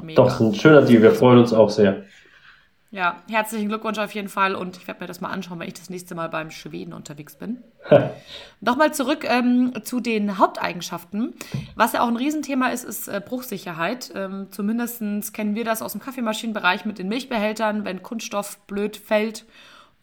[0.00, 0.22] Mega.
[0.22, 2.04] Doch, ein schöner Deal, wir freuen uns auch sehr.
[2.96, 5.74] Ja, herzlichen Glückwunsch auf jeden Fall und ich werde mir das mal anschauen, wenn ich
[5.74, 7.62] das nächste Mal beim Schweden unterwegs bin.
[8.62, 11.34] Nochmal zurück ähm, zu den Haupteigenschaften.
[11.74, 14.12] Was ja auch ein Riesenthema ist, ist äh, Bruchsicherheit.
[14.14, 15.02] Ähm, Zumindest
[15.34, 17.84] kennen wir das aus dem Kaffeemaschinenbereich mit den Milchbehältern.
[17.84, 19.44] Wenn Kunststoff blöd fällt,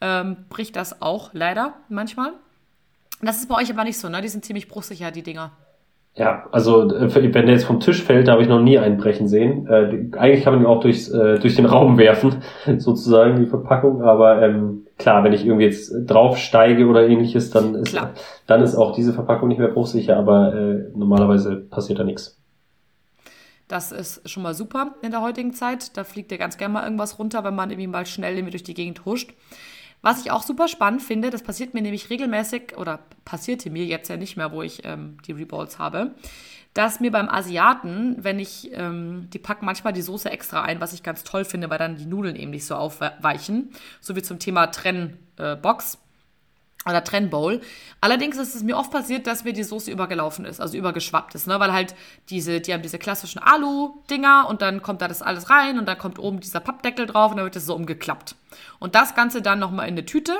[0.00, 2.32] ähm, bricht das auch leider manchmal.
[3.20, 4.22] Das ist bei euch aber nicht so, ne?
[4.22, 5.50] Die sind ziemlich bruchsicher, die Dinger.
[6.16, 9.26] Ja, also äh, wenn der jetzt vom Tisch fällt, da habe ich noch nie einbrechen
[9.26, 9.66] sehen.
[9.66, 12.36] Äh, eigentlich kann man ihn auch durchs, äh, durch den Raum werfen,
[12.78, 14.02] sozusagen die Verpackung.
[14.02, 17.98] Aber ähm, klar, wenn ich irgendwie jetzt draufsteige oder ähnliches, dann ist,
[18.46, 20.16] dann ist auch diese Verpackung nicht mehr bruchsicher.
[20.16, 22.40] Aber äh, normalerweise passiert da nichts.
[23.66, 25.96] Das ist schon mal super in der heutigen Zeit.
[25.96, 28.62] Da fliegt ja ganz gerne mal irgendwas runter, wenn man irgendwie mal schnell irgendwie durch
[28.62, 29.32] die Gegend huscht.
[30.04, 34.10] Was ich auch super spannend finde, das passiert mir nämlich regelmäßig, oder passierte mir jetzt
[34.10, 36.14] ja nicht mehr, wo ich ähm, die Reballs habe,
[36.74, 40.92] dass mir beim Asiaten, wenn ich, ähm, die packen manchmal die Soße extra ein, was
[40.92, 43.70] ich ganz toll finde, weil dann die Nudeln eben nicht so aufweichen.
[44.02, 45.94] So wie zum Thema Trennbox.
[45.94, 45.98] Äh,
[46.86, 47.60] oder Trennbowl.
[48.00, 51.46] Allerdings ist es mir oft passiert, dass mir die Soße übergelaufen ist, also übergeschwappt ist,
[51.46, 51.58] ne?
[51.60, 51.94] weil halt
[52.30, 55.98] diese, die haben diese klassischen Alu-Dinger und dann kommt da das alles rein und dann
[55.98, 58.36] kommt oben dieser Pappdeckel drauf und dann wird das so umgeklappt.
[58.78, 60.34] Und das Ganze dann nochmal in eine Tüte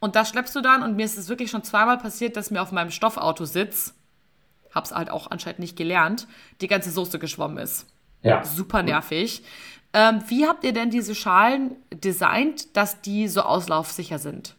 [0.00, 2.62] und das schleppst du dann und mir ist es wirklich schon zweimal passiert, dass mir
[2.62, 3.94] auf meinem Stoffauto sitzt
[4.74, 6.26] hab's halt auch anscheinend nicht gelernt,
[6.60, 7.86] die ganze Soße geschwommen ist.
[8.22, 8.44] Ja.
[8.44, 9.42] Super nervig.
[9.92, 14.56] Ähm, wie habt ihr denn diese Schalen designt, dass die so auslaufsicher sind?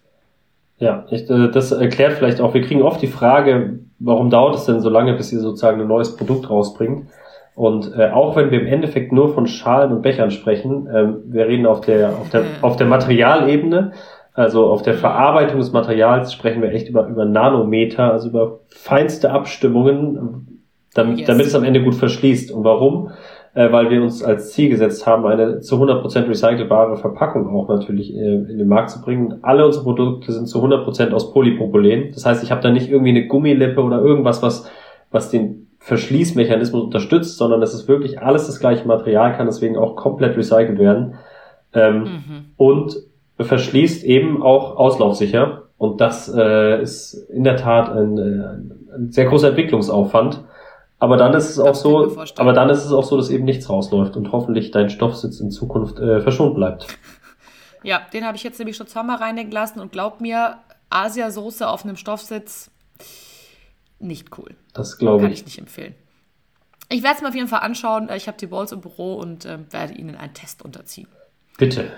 [0.78, 4.66] Ja, ich, äh, das erklärt vielleicht auch, wir kriegen oft die Frage, warum dauert es
[4.66, 7.08] denn so lange, bis ihr sozusagen ein neues Produkt rausbringt?
[7.56, 11.48] Und äh, auch wenn wir im Endeffekt nur von Schalen und Bechern sprechen, ähm, wir
[11.48, 13.92] reden auf der, auf der, auf der Materialebene,
[14.34, 19.30] also auf der Verarbeitung des Materials sprechen wir echt über, über Nanometer, also über feinste
[19.32, 20.64] Abstimmungen,
[20.96, 21.28] damit, yes.
[21.28, 22.52] damit es am Ende gut verschließt.
[22.52, 23.12] Und warum?
[23.56, 28.12] Äh, weil wir uns als Ziel gesetzt haben, eine zu 100% recycelbare Verpackung auch natürlich
[28.16, 29.39] äh, in den Markt zu bringen.
[29.44, 32.12] Alle unsere Produkte sind zu 100% aus Polypropylen.
[32.13, 34.72] Das heißt, ich habe da nicht irgendwie eine Gummilippe oder irgendwas, was,
[35.12, 39.96] was den Verschließmechanismus unterstützt, sondern es ist wirklich alles das gleiche Material, kann deswegen auch
[39.98, 41.16] komplett recycelt werden.
[41.74, 42.46] Ähm, mhm.
[42.58, 42.96] Und
[43.39, 45.63] verschließt eben auch auslaufsicher.
[45.78, 50.44] Und das äh, ist in der Tat ein, äh, ein sehr großer Entwicklungsaufwand.
[51.04, 53.70] Aber dann ist es auch so, aber dann ist es auch so, dass eben nichts
[53.70, 56.88] rausläuft und hoffentlich dein Stoffsitz in Zukunft äh, verschont bleibt.
[57.86, 61.84] Ja, den habe ich jetzt nämlich schon zweimal reinigen lassen und glaub mir, Asiasoße auf
[61.84, 62.72] einem Stoffsitz
[64.00, 64.56] nicht cool.
[64.74, 65.24] Das glaube ich.
[65.24, 65.94] Kann ich nicht empfehlen.
[66.88, 68.10] Ich werde es mir auf jeden Fall anschauen.
[68.16, 71.10] Ich habe die Balls im Büro und äh, werde Ihnen einen Test unterziehen.
[71.58, 71.92] Bitte.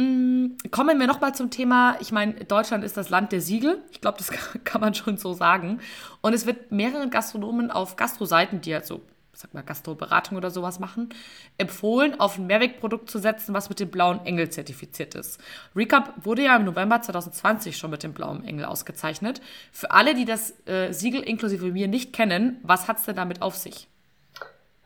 [0.00, 3.82] Mm, kommen wir nochmal zum Thema, ich meine, Deutschland ist das Land der Siegel.
[3.90, 4.30] Ich glaube, das
[4.64, 5.80] kann man schon so sagen.
[6.22, 9.02] Und es wird mehreren Gastronomen auf Gastroseiten, die halt so,
[9.34, 11.10] sag mal, Gastroberatung oder sowas machen,
[11.58, 15.38] empfohlen, auf ein Mehrwegprodukt zu setzen, was mit dem blauen Engel zertifiziert ist.
[15.76, 19.42] Recap wurde ja im November 2020 schon mit dem blauen Engel ausgezeichnet.
[19.70, 23.42] Für alle, die das äh, Siegel inklusive mir nicht kennen, was hat es denn damit
[23.42, 23.89] auf sich?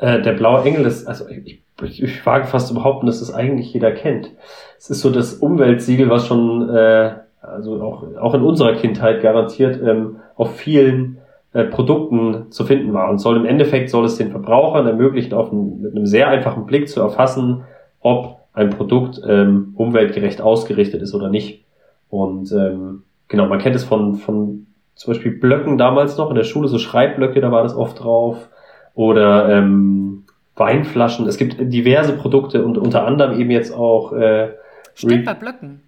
[0.04, 3.32] Äh, der blaue Engel ist, also ich ich, ich wage fast zu behaupten, dass das
[3.32, 4.30] eigentlich jeder kennt.
[4.78, 9.80] Es ist so das Umweltsiegel, was schon, äh, also auch, auch in unserer Kindheit garantiert
[9.82, 11.18] ähm, auf vielen
[11.52, 15.50] äh, Produkten zu finden war und soll im Endeffekt soll es den Verbrauchern ermöglichen, auf
[15.50, 17.64] einen, mit einem sehr einfachen Blick zu erfassen,
[18.00, 21.64] ob ein Produkt ähm, umweltgerecht ausgerichtet ist oder nicht.
[22.08, 26.44] Und ähm, genau, man kennt es von, von zum Beispiel Blöcken damals noch in der
[26.44, 28.48] Schule, so Schreibblöcke, da war das oft drauf.
[28.94, 30.24] Oder ähm,
[30.56, 31.26] Weinflaschen.
[31.26, 34.50] Es gibt diverse Produkte und unter anderem eben jetzt auch äh,
[34.94, 35.80] Stimmt, bei Blöcken.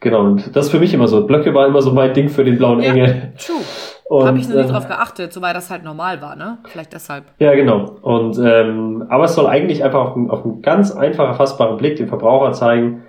[0.00, 1.26] Genau, und das ist für mich immer so.
[1.26, 3.32] Blöcke war immer so mein Ding für den blauen ja, Engel.
[3.38, 3.56] True.
[4.26, 6.58] Habe ich noch nicht äh, drauf geachtet, soweit das halt normal war, ne?
[6.64, 7.24] Vielleicht deshalb.
[7.38, 7.96] Ja, genau.
[8.02, 12.08] Und ähm, aber es soll eigentlich einfach auf, auf einen ganz einfach erfassbaren Blick dem
[12.08, 13.04] Verbraucher zeigen,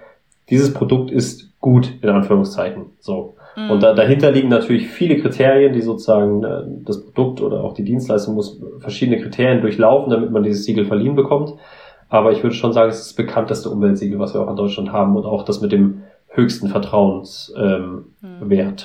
[0.50, 2.92] dieses Produkt ist gut, in Anführungszeichen.
[3.00, 3.36] So.
[3.56, 7.84] Und da, dahinter liegen natürlich viele Kriterien, die sozusagen äh, das Produkt oder auch die
[7.84, 11.54] Dienstleistung muss verschiedene Kriterien durchlaufen, damit man dieses Siegel verliehen bekommt.
[12.10, 14.92] Aber ich würde schon sagen, es ist das bekannteste Umweltsiegel, was wir auch in Deutschland
[14.92, 17.56] haben und auch das mit dem höchsten Vertrauenswert.
[17.58, 18.76] Ähm, mhm.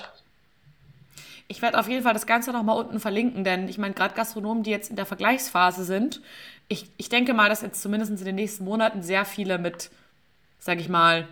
[1.48, 4.64] Ich werde auf jeden Fall das Ganze nochmal unten verlinken, denn ich meine, gerade Gastronomen,
[4.64, 6.20] die jetzt in der Vergleichsphase sind,
[6.66, 9.90] ich, ich denke mal, dass jetzt zumindest in den nächsten Monaten sehr viele mit,
[10.58, 11.28] sag ich mal,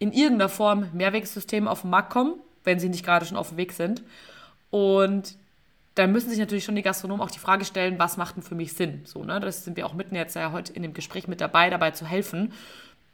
[0.00, 2.34] in irgendeiner Form Mehrwegsystem auf den Markt kommen
[2.66, 4.02] wenn sie nicht gerade schon auf dem Weg sind.
[4.70, 5.36] Und
[5.94, 8.54] da müssen sich natürlich schon die Gastronomen auch die Frage stellen, was macht denn für
[8.54, 9.02] mich Sinn?
[9.06, 9.40] So, ne?
[9.40, 12.06] Das sind wir auch mitten jetzt ja heute in dem Gespräch mit dabei, dabei zu
[12.06, 12.52] helfen.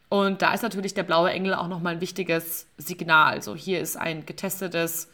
[0.09, 3.35] Und da ist natürlich der blaue Engel auch nochmal ein wichtiges Signal.
[3.35, 5.09] Also hier ist ein getestetes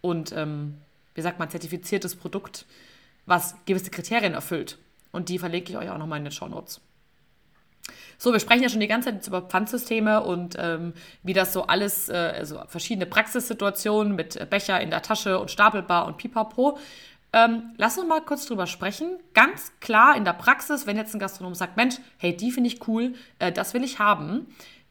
[0.00, 0.74] und, ähm,
[1.14, 2.66] wie sagt man, zertifiziertes Produkt,
[3.26, 4.78] was gewisse Kriterien erfüllt.
[5.12, 6.80] Und die verlinke ich euch auch nochmal in den Show Notes.
[8.20, 11.62] So, wir sprechen ja schon die ganze Zeit über Pfandsysteme und ähm, wie das so
[11.62, 16.78] alles, äh, also verschiedene Praxissituationen mit Becher in der Tasche und Stapelbar und Pipapo.
[17.32, 19.18] Ähm, lass uns mal kurz drüber sprechen.
[19.34, 22.88] Ganz klar in der Praxis, wenn jetzt ein Gastronom sagt, Mensch, hey, die finde ich
[22.88, 24.46] cool, äh, das will ich haben.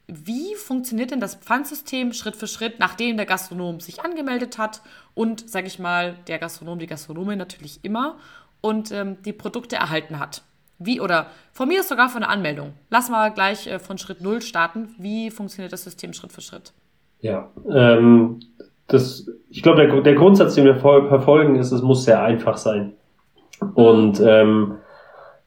[0.06, 4.80] Wie funktioniert denn das Pfandsystem Schritt für Schritt, nachdem der Gastronom sich angemeldet hat
[5.12, 8.16] und, sage ich mal, der Gastronom, die Gastronomin natürlich immer
[8.62, 10.42] und ähm, die Produkte erhalten hat?
[10.78, 12.74] Wie oder von mir ist sogar von der Anmeldung.
[12.90, 14.94] Lass mal gleich äh, von Schritt Null starten.
[14.98, 16.72] Wie funktioniert das System Schritt für Schritt?
[17.20, 18.40] Ja, ähm,
[18.86, 22.94] das, ich glaube, der, der Grundsatz, den wir verfolgen, ist, es muss sehr einfach sein.
[23.74, 24.76] Und ähm,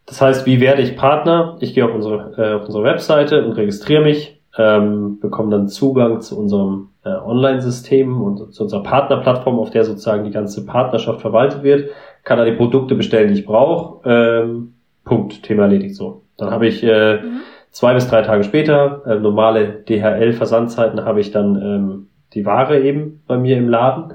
[0.06, 1.58] das heißt, wie werde ich Partner?
[1.62, 6.20] Ich gehe auf unsere, äh, auf unsere Webseite und registriere mich, ähm, bekomme dann Zugang
[6.20, 11.63] zu unserem äh, Online-System und zu unserer Partnerplattform, auf der sozusagen die ganze Partnerschaft verwaltet
[11.63, 11.89] wird,
[12.24, 14.08] kann da die Produkte bestellen, die ich brauche.
[14.08, 14.74] Ähm,
[15.12, 16.24] Punkt, Thema erledigt so.
[16.38, 17.41] Dann habe ich äh, mhm.
[17.69, 23.21] zwei bis drei Tage später, äh, normale DHL-Versandzeiten, habe ich dann ähm, die Ware eben
[23.28, 24.13] bei mir im Laden.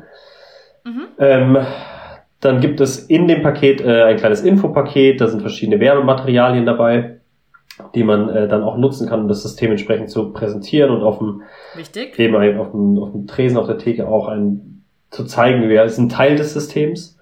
[0.87, 1.03] Mhm.
[1.19, 1.59] Ähm,
[2.41, 7.21] dann gibt es in dem Paket äh, ein kleines Infopaket, da sind verschiedene Werbematerialien dabei,
[7.95, 11.19] die man äh, dann auch nutzen kann, um das System entsprechend zu präsentieren und auf
[11.19, 11.43] dem
[11.75, 12.19] Wichtig.
[12.19, 15.99] eben auf dem, auf dem Tresen auf der Theke auch ein zu zeigen, wer ist
[15.99, 17.16] ein Teil des Systems.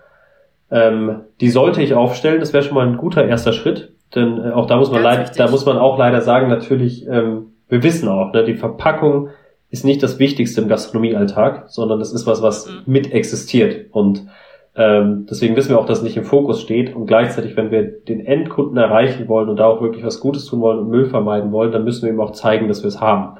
[0.74, 3.92] Ähm, die sollte ich aufstellen, das wäre schon mal ein guter erster Schritt.
[4.12, 7.52] Denn äh, auch da muss man leider, da muss man auch leider sagen, natürlich, ähm,
[7.68, 9.28] wir wissen auch, ne, die Verpackung
[9.70, 12.82] ist nicht das Wichtigste im Gastronomiealltag, sondern das ist was, was mhm.
[12.86, 13.86] mit existiert.
[13.92, 14.26] Und
[14.74, 16.94] ähm, deswegen wissen wir auch, dass es nicht im Fokus steht.
[16.94, 20.60] Und gleichzeitig, wenn wir den Endkunden erreichen wollen und da auch wirklich was Gutes tun
[20.60, 23.38] wollen und Müll vermeiden wollen, dann müssen wir ihm auch zeigen, dass wir es haben.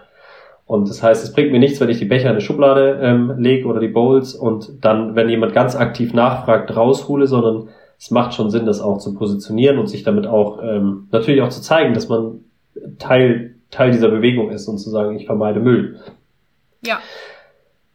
[0.67, 3.35] Und das heißt, es bringt mir nichts, wenn ich die Becher in eine Schublade ähm,
[3.39, 8.35] lege oder die Bowls und dann, wenn jemand ganz aktiv nachfragt, raushole, sondern es macht
[8.35, 11.93] schon Sinn, das auch zu positionieren und sich damit auch ähm, natürlich auch zu zeigen,
[11.93, 12.41] dass man
[12.99, 16.01] Teil, Teil dieser Bewegung ist und zu sagen, ich vermeide Müll.
[16.83, 16.99] Ja.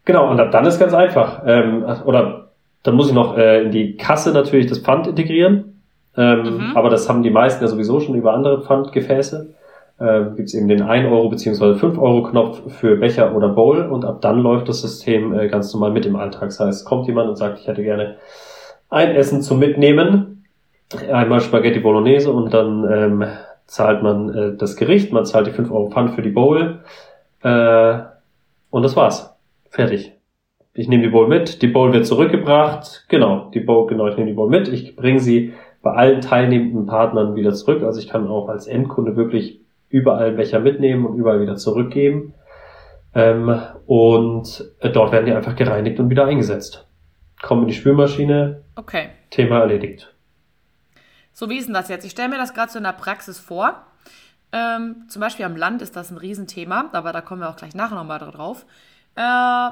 [0.06, 1.44] Genau, und dann ist ganz einfach.
[1.46, 2.52] Ähm, oder
[2.84, 5.82] dann muss ich noch äh, in die Kasse natürlich das Pfand integrieren.
[6.16, 6.72] Ähm, mhm.
[6.78, 9.54] Aber das haben die meisten ja sowieso schon über andere Pfandgefäße
[10.00, 11.76] äh, gibt es eben den 1 Euro bzw.
[11.76, 15.74] 5 Euro Knopf für Becher oder Bowl und ab dann läuft das System äh, ganz
[15.74, 16.50] normal mit im Alltag.
[16.50, 18.18] Das heißt, kommt jemand und sagt, ich hätte gerne
[18.90, 20.46] ein Essen zum Mitnehmen,
[21.12, 23.26] einmal Spaghetti Bolognese und dann ähm,
[23.66, 26.80] zahlt man äh, das Gericht, man zahlt die 5 Euro Pfand für die Bowl
[27.44, 28.00] äh,
[28.70, 29.36] und das war's.
[29.70, 30.14] Fertig.
[30.74, 34.30] Ich nehme die Bowl mit, die Bowl wird zurückgebracht, genau, die Bowl, genau, ich nehme
[34.30, 37.84] die Bowl mit, ich bringe sie bei allen teilnehmenden Partnern wieder zurück.
[37.84, 42.34] Also ich kann auch als Endkunde wirklich überall Becher mitnehmen und überall wieder zurückgeben.
[43.14, 46.88] Ähm, und äh, dort werden die einfach gereinigt und wieder eingesetzt.
[47.42, 48.64] Kommen in die Spülmaschine.
[48.76, 49.10] Okay.
[49.30, 50.14] Thema erledigt.
[51.32, 52.06] So, wie ist denn das jetzt?
[52.06, 53.86] Ich stelle mir das gerade so in der Praxis vor.
[54.52, 57.76] Ähm, zum Beispiel am Land ist das ein Riesenthema, aber da kommen wir auch gleich
[57.76, 58.66] nachher nochmal drauf.
[59.16, 59.70] Äh,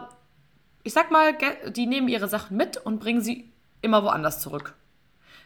[0.83, 1.33] ich sag mal,
[1.69, 3.51] die nehmen ihre Sachen mit und bringen sie
[3.81, 4.75] immer woanders zurück.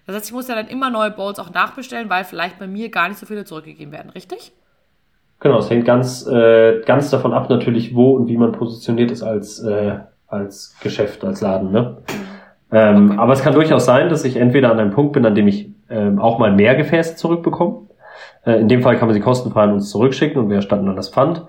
[0.06, 2.90] Das heißt, ich muss ja dann immer neue Bowls auch nachbestellen, weil vielleicht bei mir
[2.90, 4.52] gar nicht so viele zurückgegeben werden, richtig?
[5.42, 9.24] Genau, es hängt ganz, äh, ganz davon ab natürlich, wo und wie man positioniert ist
[9.24, 11.72] als, äh, als Geschäft, als Laden.
[11.72, 11.98] Ne?
[12.72, 13.20] Ähm, okay.
[13.20, 15.72] Aber es kann durchaus sein, dass ich entweder an einem Punkt bin, an dem ich
[15.90, 17.88] ähm, auch mal mehr Gefäße zurückbekomme.
[18.46, 20.96] Äh, in dem Fall kann man sie kostenfrei an uns zurückschicken und wir erstatten dann
[20.96, 21.44] das Pfand.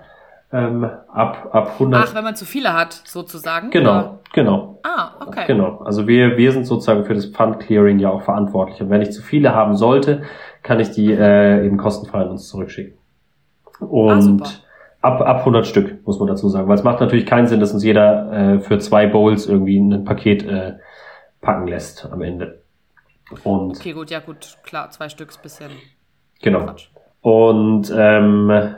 [0.55, 2.03] Ähm, ab, ab 100.
[2.03, 3.71] Ach, wenn man zu viele hat, sozusagen?
[3.71, 4.19] Genau, oder?
[4.33, 4.81] genau.
[4.85, 5.45] Ah, okay.
[5.47, 5.83] Genau.
[5.85, 8.81] Also wir, wir sind sozusagen für das Pfand-Clearing ja auch verantwortlich.
[8.81, 10.23] Und wenn ich zu viele haben sollte,
[10.63, 13.02] kann ich die äh, eben kostenfrei an uns zurückschicken.
[13.81, 14.43] Und
[15.03, 16.69] ah, ab, ab 100 Stück, muss man dazu sagen.
[16.69, 20.05] Weil es macht natürlich keinen Sinn, dass uns jeder äh, für zwei Bowls irgendwie ein
[20.05, 20.75] Paket äh,
[21.41, 22.63] packen lässt am Ende.
[23.45, 25.71] Und okay, gut, ja gut, klar, zwei Stück ist bisschen.
[26.43, 26.65] Genau.
[26.65, 26.89] Quatsch.
[27.23, 28.75] Und ähm,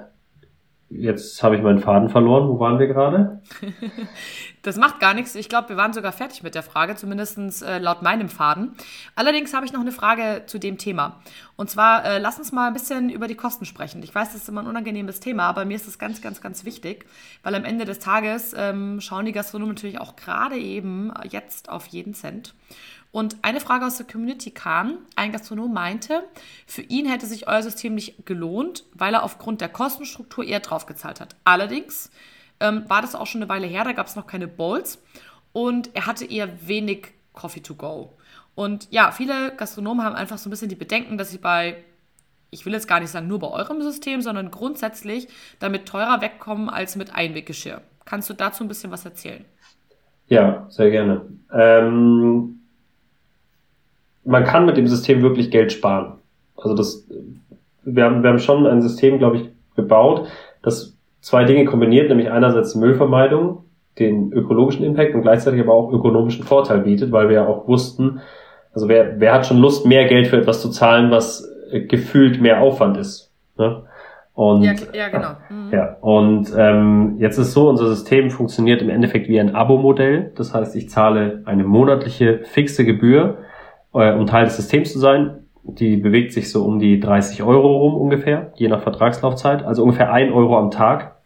[0.97, 2.49] Jetzt habe ich meinen Faden verloren.
[2.49, 3.43] Wo waren wir gerade?
[4.63, 5.35] das macht gar nichts.
[5.35, 8.75] Ich glaube, wir waren sogar fertig mit der Frage, zumindest äh, laut meinem Faden.
[9.17, 11.21] Allerdings habe ich noch eine Frage zu dem Thema.
[11.57, 14.03] Und zwar, äh, lass uns mal ein bisschen über die Kosten sprechen.
[14.05, 16.65] Ich weiß, das ist immer ein unangenehmes Thema, aber mir ist das ganz, ganz, ganz
[16.65, 17.07] wichtig,
[17.43, 21.87] weil am Ende des Tages ähm, schauen die Gastronomen natürlich auch gerade eben jetzt auf
[21.87, 22.55] jeden Cent.
[23.15, 26.25] Und eine Frage aus der Community kam, ein Gastronom meinte,
[26.67, 31.21] für ihn hätte sich euer System nicht gelohnt, weil er aufgrund der Kostenstruktur eher draufgezahlt
[31.21, 31.37] hat.
[31.45, 32.11] Allerdings
[32.59, 35.01] ähm, war das auch schon eine Weile her, da gab es noch keine Bowls
[35.53, 38.19] und er hatte eher wenig Coffee to go.
[38.57, 41.85] Und ja, viele Gastronomen haben einfach so ein bisschen die Bedenken, dass sie bei,
[42.51, 45.29] ich will jetzt gar nicht sagen nur bei eurem System, sondern grundsätzlich
[45.61, 47.81] damit teurer wegkommen als mit Einweggeschirr.
[48.07, 49.45] Kannst du dazu ein bisschen was erzählen?
[50.27, 51.21] Ja, sehr gerne.
[51.53, 52.59] Ähm
[54.25, 56.15] man kann mit dem System wirklich Geld sparen.
[56.57, 57.07] Also das,
[57.85, 60.29] wir haben, wir haben schon ein System, glaube ich, gebaut,
[60.63, 63.65] das zwei Dinge kombiniert, nämlich einerseits Müllvermeidung,
[63.99, 68.21] den ökologischen Impact und gleichzeitig aber auch ökonomischen Vorteil bietet, weil wir ja auch wussten,
[68.73, 72.41] also wer, wer hat schon Lust, mehr Geld für etwas zu zahlen, was äh, gefühlt
[72.41, 73.31] mehr Aufwand ist.
[73.57, 73.83] Ne?
[74.35, 75.29] Und, ja, ja, genau.
[75.49, 75.71] Mhm.
[75.71, 80.33] Ja, und ähm, jetzt ist so, unser System funktioniert im Endeffekt wie ein Abo-Modell.
[80.35, 83.39] Das heißt, ich zahle eine monatliche fixe Gebühr
[83.95, 85.39] äh, um Teil des Systems zu sein.
[85.63, 90.13] Die bewegt sich so um die 30 Euro rum ungefähr, je nach Vertragslaufzeit, also ungefähr
[90.13, 91.17] ein Euro am Tag.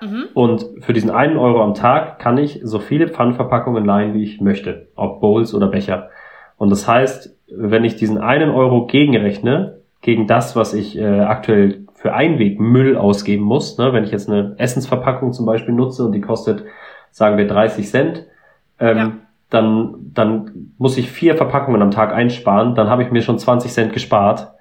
[0.00, 0.28] Mhm.
[0.32, 4.40] Und für diesen einen Euro am Tag kann ich so viele Pfandverpackungen leihen, wie ich
[4.40, 6.08] möchte, ob Bowls oder Becher.
[6.56, 11.86] Und das heißt, wenn ich diesen einen Euro gegenrechne, gegen das, was ich äh, aktuell
[11.94, 16.20] für Einwegmüll ausgeben muss, ne, wenn ich jetzt eine Essensverpackung zum Beispiel nutze und die
[16.20, 16.64] kostet,
[17.10, 18.26] sagen wir, 30 Cent,
[18.80, 19.12] ähm, ja
[19.52, 23.70] dann, dann muss ich vier Verpackungen am Tag einsparen, dann habe ich mir schon 20
[23.70, 24.52] Cent gespart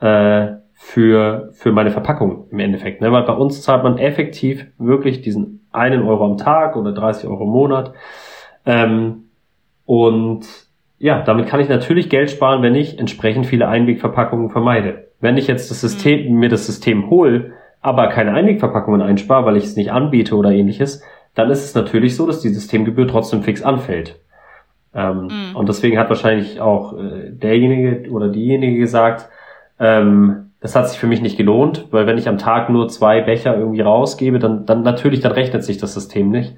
[0.00, 3.00] äh, für, für meine Verpackung im Endeffekt.
[3.00, 3.12] Ne?
[3.12, 7.44] Weil bei uns zahlt man effektiv wirklich diesen einen Euro am Tag oder 30 Euro
[7.44, 7.92] im Monat.
[8.66, 9.26] Ähm,
[9.86, 10.46] und
[10.98, 15.10] ja, damit kann ich natürlich Geld sparen, wenn ich entsprechend viele Einwegverpackungen vermeide.
[15.20, 16.40] Wenn ich jetzt das System, mhm.
[16.40, 21.02] mir das System hole, aber keine Einwegverpackungen einspare, weil ich es nicht anbiete oder ähnliches,
[21.34, 24.18] dann ist es natürlich so, dass die Systemgebühr trotzdem fix anfällt.
[24.94, 25.56] Ähm, mm.
[25.56, 29.28] Und deswegen hat wahrscheinlich auch äh, derjenige oder diejenige gesagt,
[29.78, 33.22] ähm, das hat sich für mich nicht gelohnt, weil wenn ich am Tag nur zwei
[33.22, 36.54] Becher irgendwie rausgebe, dann, dann natürlich, dann rechnet sich das System nicht.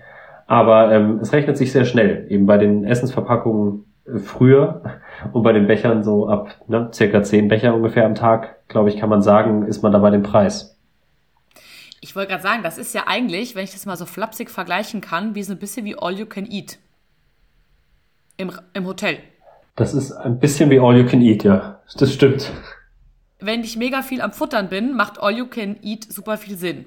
[0.46, 4.82] Aber ähm, es rechnet sich sehr schnell, eben bei den Essensverpackungen äh, früher
[5.32, 8.96] und bei den Bechern so ab ne, circa zehn Becher ungefähr am Tag, glaube ich,
[8.96, 10.76] kann man sagen, ist man da bei dem Preis.
[12.00, 15.00] Ich wollte gerade sagen, das ist ja eigentlich, wenn ich das mal so flapsig vergleichen
[15.00, 16.78] kann, wie so ein bisschen wie All You Can Eat.
[18.42, 19.18] Im, im Hotel.
[19.76, 21.80] Das ist ein bisschen wie All You Can Eat, ja.
[21.96, 22.50] Das stimmt.
[23.38, 26.86] Wenn ich mega viel am Futtern bin, macht All You Can Eat super viel Sinn.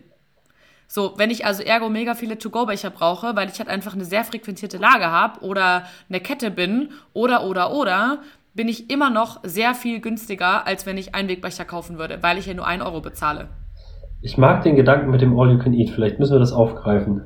[0.88, 4.26] So, wenn ich also ergo mega viele To-Go-Becher brauche, weil ich halt einfach eine sehr
[4.26, 8.20] frequentierte Lage habe oder eine Kette bin oder, oder, oder,
[8.54, 12.48] bin ich immer noch sehr viel günstiger, als wenn ich Einwegbecher kaufen würde, weil ich
[12.48, 13.48] ja nur 1 Euro bezahle.
[14.22, 15.90] Ich mag den Gedanken mit dem All You Can Eat.
[15.92, 17.22] Vielleicht müssen wir das aufgreifen.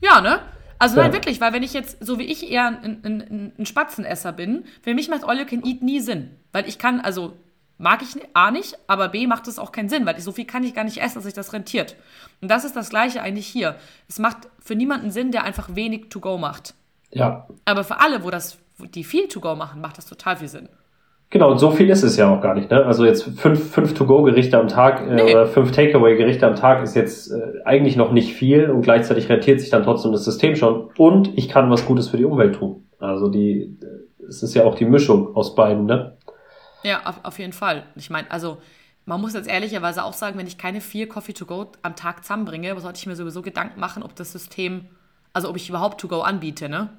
[0.00, 0.38] Ja, ne?
[0.78, 1.04] Also ja.
[1.04, 4.64] nein, wirklich, weil wenn ich jetzt, so wie ich eher ein, ein, ein Spatzenesser bin,
[4.82, 6.36] für mich macht All You Can Eat nie Sinn.
[6.52, 7.36] Weil ich kann, also
[7.78, 10.44] mag ich A nicht, aber B macht es auch keinen Sinn, weil ich, so viel
[10.44, 11.96] kann ich gar nicht essen, dass sich das rentiert.
[12.40, 13.76] Und das ist das Gleiche eigentlich hier.
[14.08, 16.74] Es macht für niemanden Sinn, der einfach wenig To-Go macht.
[17.10, 17.46] Ja.
[17.64, 20.68] Aber für alle, wo das, die viel To-Go machen, macht das total viel Sinn.
[21.30, 22.70] Genau, und so viel ist es ja auch gar nicht.
[22.70, 22.84] Ne?
[22.84, 25.32] Also jetzt fünf, fünf To-Go-Gerichte am Tag äh, nee.
[25.32, 29.60] oder fünf Takeaway-Gerichte am Tag ist jetzt äh, eigentlich noch nicht viel und gleichzeitig rentiert
[29.60, 30.90] sich dann trotzdem das System schon.
[30.96, 32.86] Und ich kann was Gutes für die Umwelt tun.
[33.00, 33.76] Also die,
[34.28, 36.16] es ist ja auch die Mischung aus beiden, ne?
[36.84, 37.82] Ja, auf, auf jeden Fall.
[37.96, 38.58] Ich meine, also
[39.04, 42.22] man muss jetzt ehrlicherweise auch sagen, wenn ich keine vier Coffee to go am Tag
[42.22, 44.86] zusammenbringe, sollte ich mir sowieso Gedanken machen, ob das System,
[45.32, 46.90] also ob ich überhaupt to go anbiete, ne?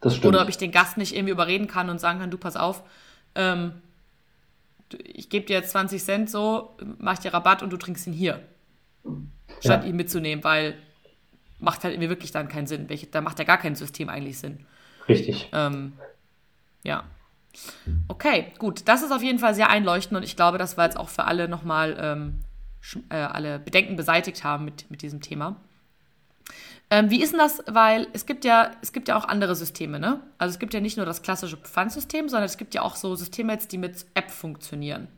[0.00, 0.34] Das stimmt.
[0.34, 2.82] Oder ob ich den Gast nicht irgendwie überreden kann und sagen kann, du pass auf,
[3.36, 3.72] ähm,
[5.02, 8.40] ich gebe dir jetzt 20 Cent so, mach dir Rabatt und du trinkst ihn hier.
[9.60, 9.90] Statt ja.
[9.90, 10.76] ihn mitzunehmen, weil
[11.58, 12.88] macht halt irgendwie wirklich dann keinen Sinn.
[13.10, 14.66] Da macht ja gar kein System eigentlich Sinn.
[15.08, 15.48] Richtig.
[15.52, 15.94] Ähm,
[16.82, 17.04] ja.
[18.08, 18.82] Okay, gut.
[18.86, 21.24] Das ist auf jeden Fall sehr einleuchtend und ich glaube, dass wir jetzt auch für
[21.24, 22.40] alle nochmal ähm,
[23.08, 25.56] äh, alle Bedenken beseitigt haben mit, mit diesem Thema.
[26.88, 27.62] Ähm, wie ist denn das?
[27.66, 30.20] Weil es gibt ja, es gibt ja auch andere Systeme, ne?
[30.38, 33.14] Also es gibt ja nicht nur das klassische Pfandsystem, sondern es gibt ja auch so
[33.16, 35.08] Systeme jetzt, die mit App funktionieren.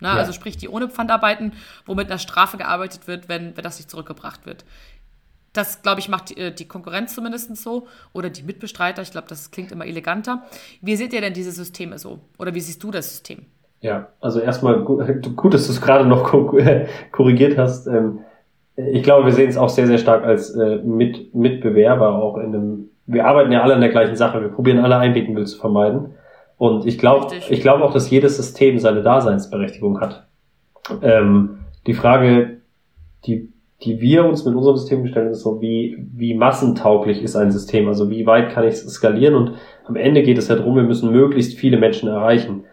[0.00, 0.08] Ne?
[0.08, 0.14] Ja.
[0.14, 1.52] Also sprich, die ohne Pfand arbeiten,
[1.84, 4.64] wo mit einer Strafe gearbeitet wird, wenn, wenn das nicht zurückgebracht wird.
[5.52, 7.88] Das, glaube ich, macht die, äh, die Konkurrenz zumindest so.
[8.12, 9.02] Oder die Mitbestreiter.
[9.02, 10.42] Ich glaube, das klingt immer eleganter.
[10.82, 12.20] Wie seht ihr denn diese Systeme so?
[12.38, 13.46] Oder wie siehst du das System?
[13.80, 15.06] Ja, also erstmal gut,
[15.36, 16.24] gut dass du es gerade noch
[17.10, 17.86] korrigiert hast.
[17.86, 18.20] Ähm,
[18.76, 22.54] ich glaube, wir sehen es auch sehr, sehr stark als äh, Mit Mitbewerber auch in
[22.54, 22.90] einem.
[23.06, 24.40] Wir arbeiten ja alle an der gleichen Sache.
[24.40, 26.14] Wir probieren alle Einwegmüll zu vermeiden.
[26.58, 30.26] Und ich glaube, ich glaube auch, dass jedes System seine Daseinsberechtigung hat.
[31.02, 32.62] Ähm, die Frage,
[33.26, 33.52] die,
[33.82, 37.88] die wir uns mit unserem System stellen, ist so, wie, wie massentauglich ist ein System?
[37.88, 39.34] Also wie weit kann ich es skalieren?
[39.34, 39.52] Und
[39.84, 42.64] am Ende geht es ja darum, wir müssen möglichst viele Menschen erreichen.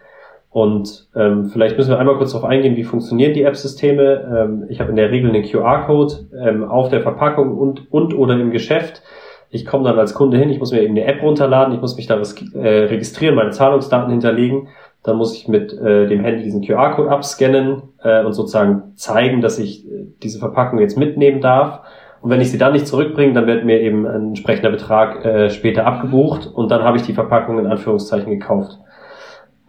[0.54, 4.38] Und ähm, vielleicht müssen wir einmal kurz darauf eingehen, wie funktionieren die App-Systeme.
[4.38, 8.38] Ähm, ich habe in der Regel einen QR-Code ähm, auf der Verpackung und, und oder
[8.38, 9.02] im Geschäft.
[9.50, 11.96] Ich komme dann als Kunde hin, ich muss mir eben eine App runterladen, ich muss
[11.96, 14.68] mich da äh, registrieren, meine Zahlungsdaten hinterlegen.
[15.02, 19.58] Dann muss ich mit äh, dem Handy diesen QR-Code abscannen äh, und sozusagen zeigen, dass
[19.58, 21.80] ich äh, diese Verpackung jetzt mitnehmen darf.
[22.20, 25.50] Und wenn ich sie dann nicht zurückbringe, dann wird mir eben ein entsprechender Betrag äh,
[25.50, 28.78] später abgebucht und dann habe ich die Verpackung in Anführungszeichen gekauft.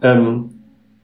[0.00, 0.55] Ähm,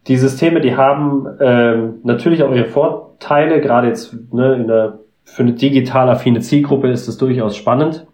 [0.09, 5.43] die Systeme, die haben ähm, natürlich auch ihre Vorteile, gerade jetzt ne, in der, für
[5.43, 8.07] eine digital affine Zielgruppe ist es durchaus spannend,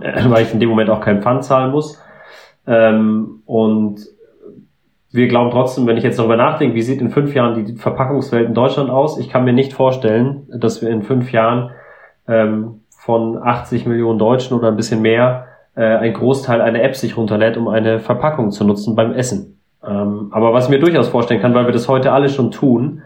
[0.00, 2.02] äh, weil ich in dem Moment auch kein Pfand zahlen muss.
[2.66, 4.00] Ähm, und
[5.12, 8.46] wir glauben trotzdem, wenn ich jetzt darüber nachdenke, wie sieht in fünf Jahren die Verpackungswelt
[8.46, 9.18] in Deutschland aus?
[9.18, 11.72] Ich kann mir nicht vorstellen, dass wir in fünf Jahren
[12.28, 17.16] ähm, von 80 Millionen Deutschen oder ein bisschen mehr äh, ein Großteil eine App sich
[17.16, 19.59] runterlädt, um eine Verpackung zu nutzen beim Essen.
[19.86, 23.02] Ähm, aber was ich mir durchaus vorstellen kann, weil wir das heute alle schon tun,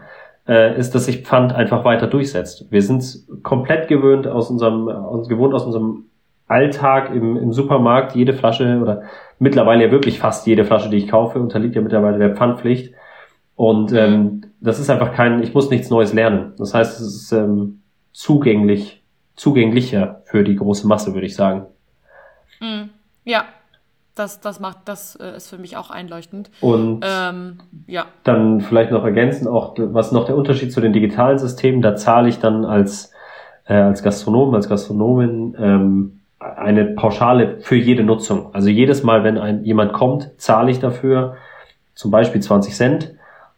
[0.47, 2.65] äh, ist, dass sich Pfand einfach weiter durchsetzt.
[2.69, 3.03] Wir sind
[3.43, 6.05] komplett gewöhnt aus unserem, uns gewohnt aus unserem
[6.47, 9.03] Alltag im, im Supermarkt, jede Flasche oder
[9.39, 12.93] mittlerweile ja wirklich fast jede Flasche, die ich kaufe, unterliegt ja mittlerweile der Pfandpflicht.
[13.55, 16.53] Und ähm, das ist einfach kein, ich muss nichts Neues lernen.
[16.57, 19.03] Das heißt, es ist ähm, zugänglich,
[19.35, 21.65] zugänglicher für die große Masse, würde ich sagen.
[22.59, 22.89] Mm,
[23.23, 23.45] ja,
[24.15, 26.49] das, das macht, das äh, ist für mich auch einleuchtend.
[26.61, 28.05] Und ähm, ja.
[28.23, 32.29] dann vielleicht noch ergänzen, auch was noch der Unterschied zu den digitalen Systemen, da zahle
[32.29, 33.11] ich dann als,
[33.67, 38.53] äh, als Gastronom, als Gastronomin ähm, eine Pauschale für jede Nutzung.
[38.53, 41.35] Also jedes Mal, wenn ein, jemand kommt, zahle ich dafür
[41.93, 43.15] zum Beispiel 20 Cent.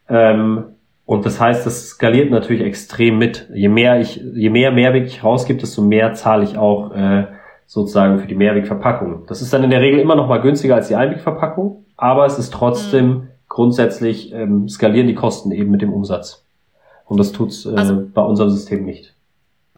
[0.10, 0.66] Ähm,
[1.06, 3.48] und das heißt, das skaliert natürlich extrem mit.
[3.54, 7.28] Je mehr ich, je mehr Mehrweg ich rausgebe, desto mehr zahle ich auch äh,
[7.68, 9.26] sozusagen für die Mehrwegverpackung.
[9.28, 12.40] Das ist dann in der Regel immer noch mal günstiger als die Einwegverpackung, aber es
[12.40, 13.28] ist trotzdem mhm.
[13.50, 16.46] grundsätzlich ähm, skalieren die Kosten eben mit dem Umsatz.
[17.06, 19.14] Und das tut's äh, also, bei unserem System nicht.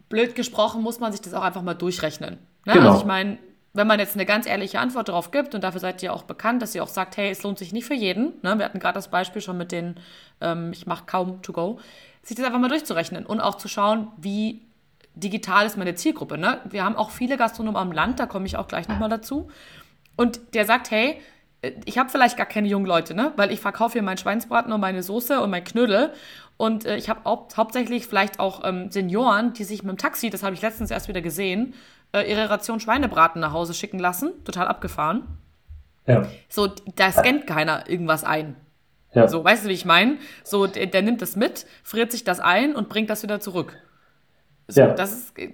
[0.08, 2.38] Blöd gesprochen muss man sich das auch einfach mal durchrechnen.
[2.66, 2.74] Ne?
[2.74, 2.90] Genau.
[2.90, 3.38] Also ich meine,
[3.74, 6.62] wenn man jetzt eine ganz ehrliche Antwort darauf gibt, und dafür seid ihr auch bekannt,
[6.62, 8.34] dass ihr auch sagt, hey, es lohnt sich nicht für jeden.
[8.44, 8.58] Ne?
[8.58, 9.96] Wir hatten gerade das Beispiel schon mit den,
[10.42, 11.80] ähm, ich mache kaum to go,
[12.22, 14.62] sich das einfach mal durchzurechnen und auch zu schauen, wie
[15.20, 16.38] digital ist meine Zielgruppe.
[16.38, 16.60] Ne?
[16.70, 19.50] Wir haben auch viele Gastronomen am Land, da komme ich auch gleich nochmal dazu.
[20.16, 21.20] Und der sagt, hey,
[21.86, 23.34] ich habe vielleicht gar keine jungen Leute, ne?
[23.36, 26.14] weil ich verkaufe hier meinen Schweinsbraten und meine Soße und mein Knödel.
[26.58, 30.30] Und äh, ich habe hau hauptsächlich vielleicht auch ähm, Senioren, die sich mit dem Taxi,
[30.30, 31.74] das habe ich letztens erst wieder gesehen,
[32.14, 34.32] äh, ihre Ration Schweinebraten nach Hause schicken lassen.
[34.44, 35.24] Total abgefahren.
[36.06, 36.24] Ja.
[36.48, 38.56] So, da scannt keiner irgendwas ein.
[39.14, 39.28] Ja.
[39.28, 40.18] So, weißt du, wie ich meine?
[40.44, 43.78] So, der, der, nimmt das mit, friert sich das ein und bringt das wieder zurück.
[44.70, 44.94] So, ja.
[44.94, 45.54] Das ist äh,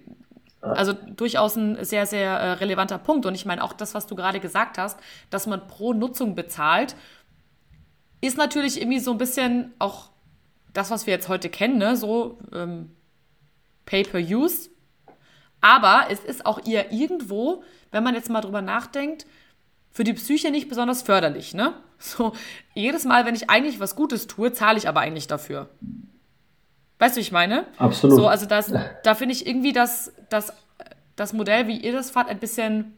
[0.61, 3.26] also durchaus ein sehr, sehr äh, relevanter Punkt.
[3.26, 4.99] Und ich meine, auch das, was du gerade gesagt hast,
[5.30, 6.95] dass man pro Nutzung bezahlt,
[8.22, 10.09] ist natürlich irgendwie so ein bisschen auch
[10.74, 11.95] das, was wir jetzt heute kennen, ne?
[11.95, 12.91] so ähm,
[13.86, 14.70] Pay-per-Use.
[15.61, 19.26] Aber es ist auch eher irgendwo, wenn man jetzt mal drüber nachdenkt,
[19.91, 21.53] für die Psyche nicht besonders förderlich.
[21.53, 21.74] Ne?
[21.97, 22.34] So,
[22.74, 25.70] jedes Mal, wenn ich eigentlich was Gutes tue, zahle ich aber eigentlich dafür.
[27.00, 27.66] Weißt du, wie ich meine?
[27.78, 28.16] Absolut.
[28.16, 28.74] So, also das,
[29.04, 30.54] da finde ich irgendwie das, das,
[31.16, 32.98] das Modell, wie ihr das fahrt, ein bisschen,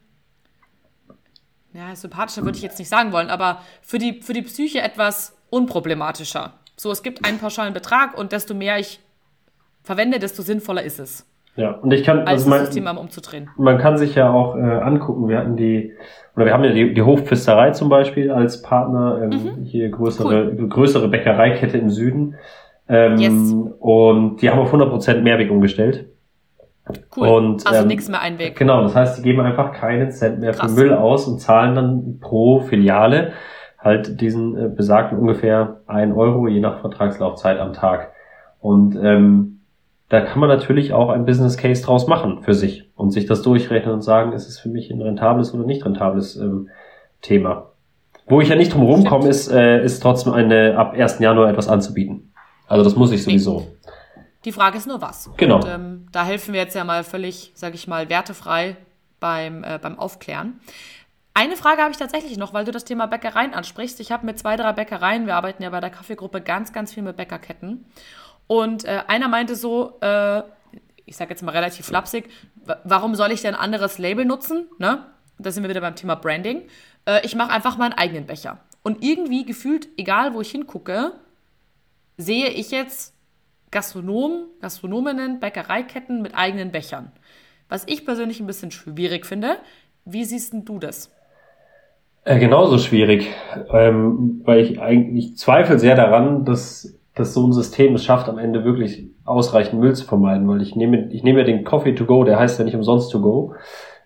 [1.74, 5.36] ja, sympathischer würde ich jetzt nicht sagen wollen, aber für die, für die Psyche etwas
[5.50, 6.54] unproblematischer.
[6.76, 9.00] So, es gibt einen pauschalen Betrag und desto mehr ich
[9.84, 11.26] verwende, desto sinnvoller ist es.
[11.56, 13.50] Ja, und ich kann, also mein, Thema umzudrehen.
[13.58, 15.92] Man kann sich ja auch äh, angucken, wir hatten die,
[16.36, 19.64] oder wir haben ja die, die Hofpfisterei zum Beispiel als Partner, ähm, mhm.
[19.64, 20.70] hier größere, cool.
[20.70, 22.36] größere Bäckereikette im Süden.
[22.90, 23.56] Ähm, yes.
[23.80, 26.06] Und die haben auf 100% Mehrweg umgestellt.
[27.16, 27.28] Cool.
[27.28, 28.58] Und, also ähm, nichts mehr Einweg.
[28.58, 30.74] Genau, das heißt, die geben einfach keinen Cent mehr Krass.
[30.74, 33.34] für Müll aus und zahlen dann pro Filiale
[33.78, 38.12] halt diesen äh, besagten ungefähr ein Euro je nach Vertragslaufzeit am Tag.
[38.60, 39.60] Und ähm,
[40.10, 43.42] da kann man natürlich auch ein Business Case draus machen für sich und sich das
[43.42, 46.70] durchrechnen und sagen, ist es für mich ein rentables oder nicht rentables ähm,
[47.22, 47.72] Thema.
[48.28, 51.20] Wo ich ja nicht drum rumkomme, ist, äh, ist trotzdem eine ab 1.
[51.20, 52.27] Januar etwas anzubieten.
[52.68, 53.68] Also das muss ich sowieso.
[54.46, 55.30] Die Frage ist nur was.
[55.38, 55.58] Genau.
[55.58, 58.78] Und, ähm, da helfen wir jetzt ja mal völlig, sage ich mal, wertefrei
[59.20, 60.60] beim, äh, beim Aufklären.
[61.34, 64.00] Eine Frage habe ich tatsächlich noch, weil du das Thema Bäckereien ansprichst.
[64.00, 67.04] Ich habe mit zwei, drei Bäckereien, wir arbeiten ja bei der Kaffeegruppe ganz, ganz viel
[67.04, 67.86] mit Bäckerketten.
[68.48, 70.42] Und äh, einer meinte so, äh,
[71.06, 72.30] ich sage jetzt mal relativ flapsig,
[72.84, 74.68] warum soll ich denn ein anderes Label nutzen?
[74.80, 75.06] Ne?
[75.38, 76.64] Da sind wir wieder beim Thema Branding.
[77.06, 78.60] Äh, ich mache einfach meinen eigenen Becher.
[78.82, 81.14] Und irgendwie gefühlt, egal wo ich hingucke,
[82.18, 83.14] sehe ich jetzt
[83.72, 87.12] Gastronomen, Gastronominnen, Bäckereiketten mit eigenen Bechern.
[87.70, 89.58] Was ich persönlich ein bisschen schwierig finde.
[90.06, 91.12] Wie siehst du das?
[92.24, 93.28] Äh, genauso schwierig,
[93.72, 98.38] ähm, weil ich eigentlich zweifle sehr daran, dass, dass so ein System es schafft, am
[98.38, 102.06] Ende wirklich ausreichend Müll zu vermeiden, weil ich nehme, ich nehme ja den Coffee to
[102.06, 103.54] go, der heißt ja nicht umsonst to go,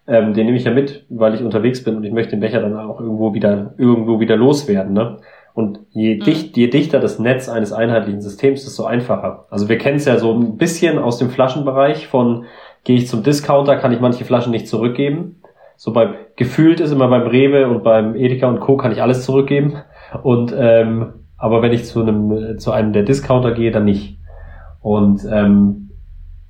[0.07, 2.61] ähm, den nehme ich ja mit, weil ich unterwegs bin und ich möchte den Becher
[2.61, 5.19] dann auch irgendwo wieder, irgendwo wieder loswerden, ne?
[5.53, 6.19] Und je, mhm.
[6.21, 9.47] dicht, je dichter das Netz eines einheitlichen Systems, desto einfacher.
[9.49, 12.45] Also wir kennen es ja so ein bisschen aus dem Flaschenbereich von,
[12.83, 15.41] gehe ich zum Discounter, kann ich manche Flaschen nicht zurückgeben.
[15.75, 18.77] So beim, gefühlt ist immer beim Rewe und beim Edeka und Co.
[18.77, 19.77] kann ich alles zurückgeben.
[20.23, 24.19] Und, ähm, aber wenn ich zu einem, zu einem der Discounter gehe, dann nicht.
[24.79, 25.89] Und, ähm,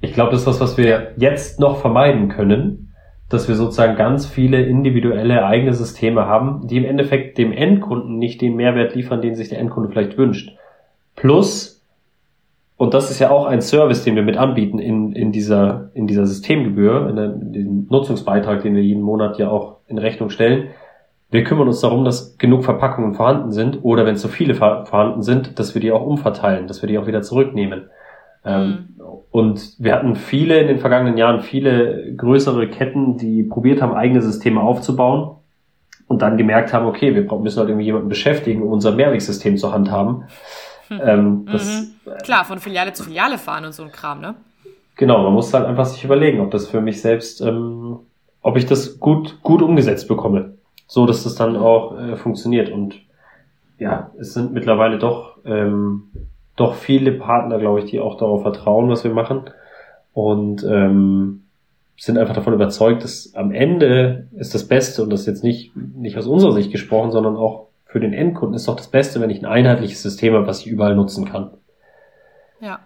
[0.02, 2.91] ich glaube, das ist was, was wir jetzt noch vermeiden können,
[3.32, 8.42] dass wir sozusagen ganz viele individuelle eigene Systeme haben, die im Endeffekt dem Endkunden nicht
[8.42, 10.52] den Mehrwert liefern, den sich der Endkunde vielleicht wünscht.
[11.16, 11.82] Plus,
[12.78, 16.08] und das ist ja auch ein Service, den wir mit anbieten in, in, dieser, in
[16.08, 20.70] dieser Systemgebühr, in, in dem Nutzungsbeitrag, den wir jeden Monat ja auch in Rechnung stellen.
[21.30, 25.60] Wir kümmern uns darum, dass genug Verpackungen vorhanden sind oder wenn zu viele vorhanden sind,
[25.60, 27.90] dass wir die auch umverteilen, dass wir die auch wieder zurücknehmen.
[28.44, 29.02] Ähm, mhm.
[29.32, 34.22] Und wir hatten viele in den vergangenen Jahren, viele größere Ketten, die probiert haben, eigene
[34.22, 35.38] Systeme aufzubauen
[36.08, 39.72] und dann gemerkt haben, okay, wir müssen halt irgendwie jemanden beschäftigen, um unser Mehrwegsystem zur
[39.72, 40.26] Hand haben.
[40.90, 41.02] Hm.
[41.04, 42.12] Ähm, das, mhm.
[42.24, 44.36] Klar, von Filiale zu Filiale fahren und so ein Kram, ne?
[44.98, 48.00] Genau, man muss halt einfach sich überlegen, ob das für mich selbst, ähm,
[48.42, 50.58] ob ich das gut, gut umgesetzt bekomme.
[50.86, 52.70] So, dass das dann auch äh, funktioniert.
[52.70, 53.00] Und
[53.80, 56.12] ja, es sind mittlerweile doch ähm,
[56.56, 59.50] doch viele Partner, glaube ich, die auch darauf vertrauen, was wir machen
[60.14, 61.44] und ähm,
[61.98, 65.76] sind einfach davon überzeugt, dass am Ende ist das Beste und das ist jetzt nicht,
[65.76, 69.30] nicht aus unserer Sicht gesprochen, sondern auch für den Endkunden ist doch das Beste, wenn
[69.30, 71.52] ich ein einheitliches System habe, was ich überall nutzen kann.
[72.60, 72.80] Ja,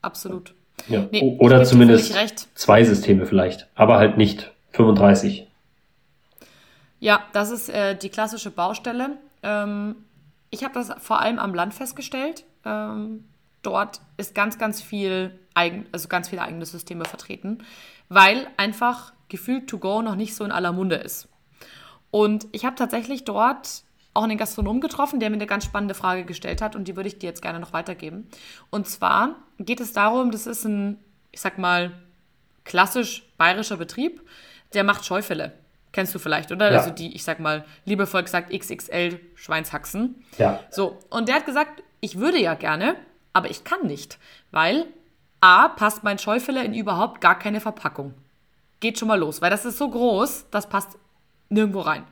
[0.00, 0.54] absolut.
[0.88, 1.06] Ja.
[1.10, 2.14] Nee, Oder zumindest
[2.54, 5.46] zwei Systeme vielleicht, aber halt nicht 35.
[6.98, 9.10] Ja, das ist äh, die klassische Baustelle.
[9.42, 9.96] Ähm,
[10.50, 12.44] ich habe das vor allem am Land festgestellt.
[12.64, 13.24] Ähm,
[13.62, 17.64] dort ist ganz, ganz viel eigen, also ganz viele eigene Systeme vertreten,
[18.08, 21.28] weil einfach gefühlt To Go noch nicht so in aller Munde ist.
[22.10, 23.84] Und ich habe tatsächlich dort
[24.14, 27.08] auch einen Gastronom getroffen, der mir eine ganz spannende Frage gestellt hat und die würde
[27.08, 28.28] ich dir jetzt gerne noch weitergeben.
[28.70, 30.98] Und zwar geht es darum, das ist ein,
[31.30, 31.92] ich sag mal,
[32.64, 34.20] klassisch bayerischer Betrieb,
[34.74, 35.52] der macht Scheufälle.
[35.92, 36.72] Kennst du vielleicht, oder?
[36.72, 36.78] Ja.
[36.78, 40.24] Also die, ich sag mal, liebevoll gesagt XXL Schweinshaxen.
[40.38, 40.60] Ja.
[40.70, 42.96] So, und der hat gesagt, ich würde ja gerne,
[43.32, 44.18] aber ich kann nicht,
[44.50, 44.86] weil
[45.40, 48.14] A, passt mein Scheufälle in überhaupt gar keine Verpackung.
[48.80, 50.96] Geht schon mal los, weil das ist so groß, das passt
[51.48, 52.04] nirgendwo rein.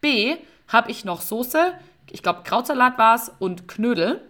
[0.00, 0.36] B,
[0.68, 1.74] habe ich noch Soße,
[2.10, 4.20] ich glaube Krautsalat war es und Knödel.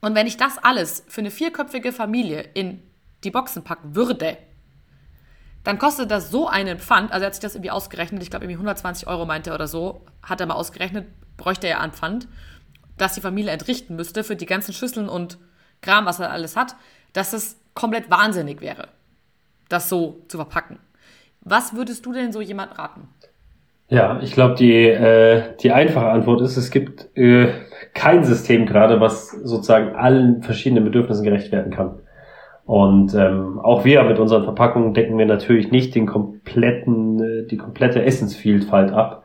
[0.00, 2.82] Und wenn ich das alles für eine vierköpfige Familie in
[3.24, 4.36] die Boxen packen würde,
[5.64, 8.44] dann kostet das so einen Pfand, also er hat sich das irgendwie ausgerechnet, ich glaube
[8.44, 11.06] irgendwie 120 Euro meinte er oder so, hat er mal ausgerechnet,
[11.36, 12.28] bräuchte er an Pfand,
[12.98, 15.38] dass die Familie entrichten müsste für die ganzen Schüsseln und
[15.80, 16.76] Kram, was er alles hat,
[17.12, 18.88] dass es komplett wahnsinnig wäre,
[19.68, 20.78] das so zu verpacken.
[21.40, 23.08] Was würdest du denn so jemand raten?
[23.88, 27.52] Ja, ich glaube, die, äh, die einfache Antwort ist, es gibt äh,
[27.92, 32.00] kein System gerade, was sozusagen allen verschiedenen Bedürfnissen gerecht werden kann.
[32.66, 37.58] Und ähm, auch wir mit unseren Verpackungen decken wir natürlich nicht den kompletten, äh, die
[37.58, 39.24] komplette Essensvielfalt ab.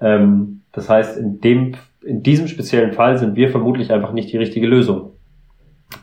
[0.00, 1.74] Ähm, das heißt, in dem,
[2.04, 5.12] in diesem speziellen Fall sind wir vermutlich einfach nicht die richtige Lösung.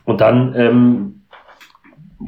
[0.04, 1.22] Und dann ähm,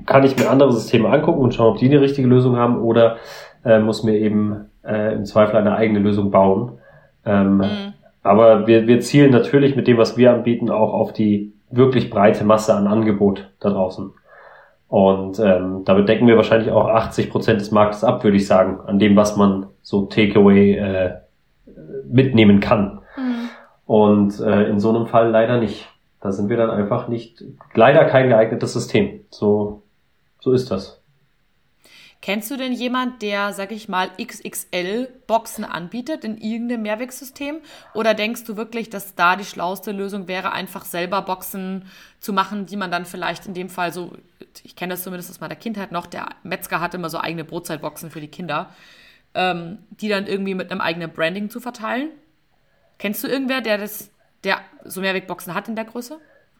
[0.06, 3.16] kann ich mir andere Systeme angucken und schauen, ob die eine richtige Lösung haben oder
[3.64, 6.78] äh, muss mir eben äh, im Zweifel eine eigene Lösung bauen.
[7.26, 7.94] Ähm, mhm.
[8.22, 12.44] Aber wir, wir zielen natürlich mit dem, was wir anbieten, auch auf die wirklich breite
[12.44, 14.12] Masse an Angebot da draußen.
[14.88, 18.80] Und ähm, damit decken wir wahrscheinlich auch 80 Prozent des Marktes ab, würde ich sagen,
[18.86, 21.14] an dem, was man so Takeaway äh,
[22.08, 23.00] mitnehmen kann.
[23.16, 23.50] Mhm.
[23.86, 25.86] Und äh, in so einem Fall leider nicht.
[26.20, 29.20] Da sind wir dann einfach nicht, leider kein geeignetes System.
[29.30, 29.82] So,
[30.40, 30.97] so ist das.
[32.20, 37.58] Kennst du denn jemand, der, sag ich mal, XXL-Boxen anbietet in irgendeinem Mehrwegsystem?
[37.94, 41.84] Oder denkst du wirklich, dass da die schlauste Lösung wäre, einfach selber Boxen
[42.18, 44.12] zu machen, die man dann vielleicht in dem Fall so,
[44.64, 48.10] ich kenne das zumindest aus meiner Kindheit noch, der Metzger hatte immer so eigene Brotzeitboxen
[48.10, 48.70] für die Kinder,
[49.34, 52.10] ähm, die dann irgendwie mit einem eigenen Branding zu verteilen?
[52.98, 54.10] Kennst du irgendwer, der das,
[54.42, 56.18] der so Mehrwegboxen hat in der Größe?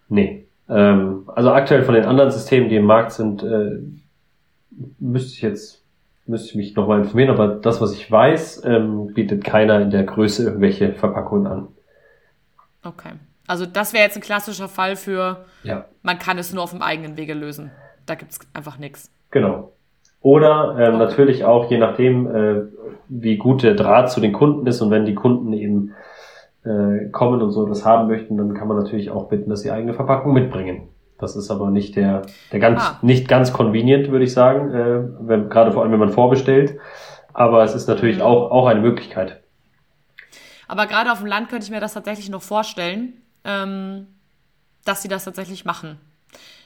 [0.09, 0.47] Nee.
[0.69, 3.81] Ähm, also aktuell von den anderen Systemen, die im Markt sind, äh,
[4.99, 5.85] müsste ich jetzt,
[6.27, 10.05] müsste ich mich nochmal informieren, aber das, was ich weiß, ähm, bietet keiner in der
[10.05, 11.69] Größe irgendwelche Verpackungen an.
[12.83, 13.13] Okay.
[13.47, 15.87] Also das wäre jetzt ein klassischer Fall für, ja.
[16.03, 17.71] man kann es nur auf dem eigenen Wege lösen.
[18.07, 19.11] Da gibt es einfach nichts.
[19.31, 19.73] Genau.
[20.21, 21.05] Oder ähm, okay.
[21.05, 22.63] natürlich auch, je nachdem, äh,
[23.09, 25.95] wie gut der Draht zu den Kunden ist und wenn die Kunden eben
[26.65, 29.71] äh, kommen und so etwas haben möchten, dann kann man natürlich auch bitten, dass sie
[29.71, 30.89] eigene Verpackung mitbringen.
[31.19, 32.99] Das ist aber nicht der, der ganz, ah.
[33.03, 36.79] nicht ganz convenient, würde ich sagen, äh, wenn, gerade vor allem, wenn man vorbestellt.
[37.33, 38.23] Aber es ist natürlich mhm.
[38.23, 39.41] auch, auch eine Möglichkeit.
[40.69, 43.15] Aber gerade auf dem Land könnte ich mir das tatsächlich noch vorstellen,
[43.45, 44.07] ähm,
[44.85, 45.99] dass sie das tatsächlich machen.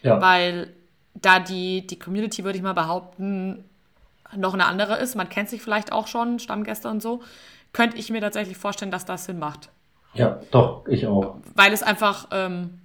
[0.02, 0.20] Ja.
[0.20, 0.68] Weil
[1.14, 3.64] da die, die Community, würde ich mal behaupten,
[4.36, 7.20] noch eine andere ist, man kennt sich vielleicht auch schon, Stammgäste und so,
[7.72, 9.70] könnte ich mir tatsächlich vorstellen, dass das Sinn macht.
[10.14, 11.36] Ja, doch, ich auch.
[11.54, 12.81] Weil es einfach ähm,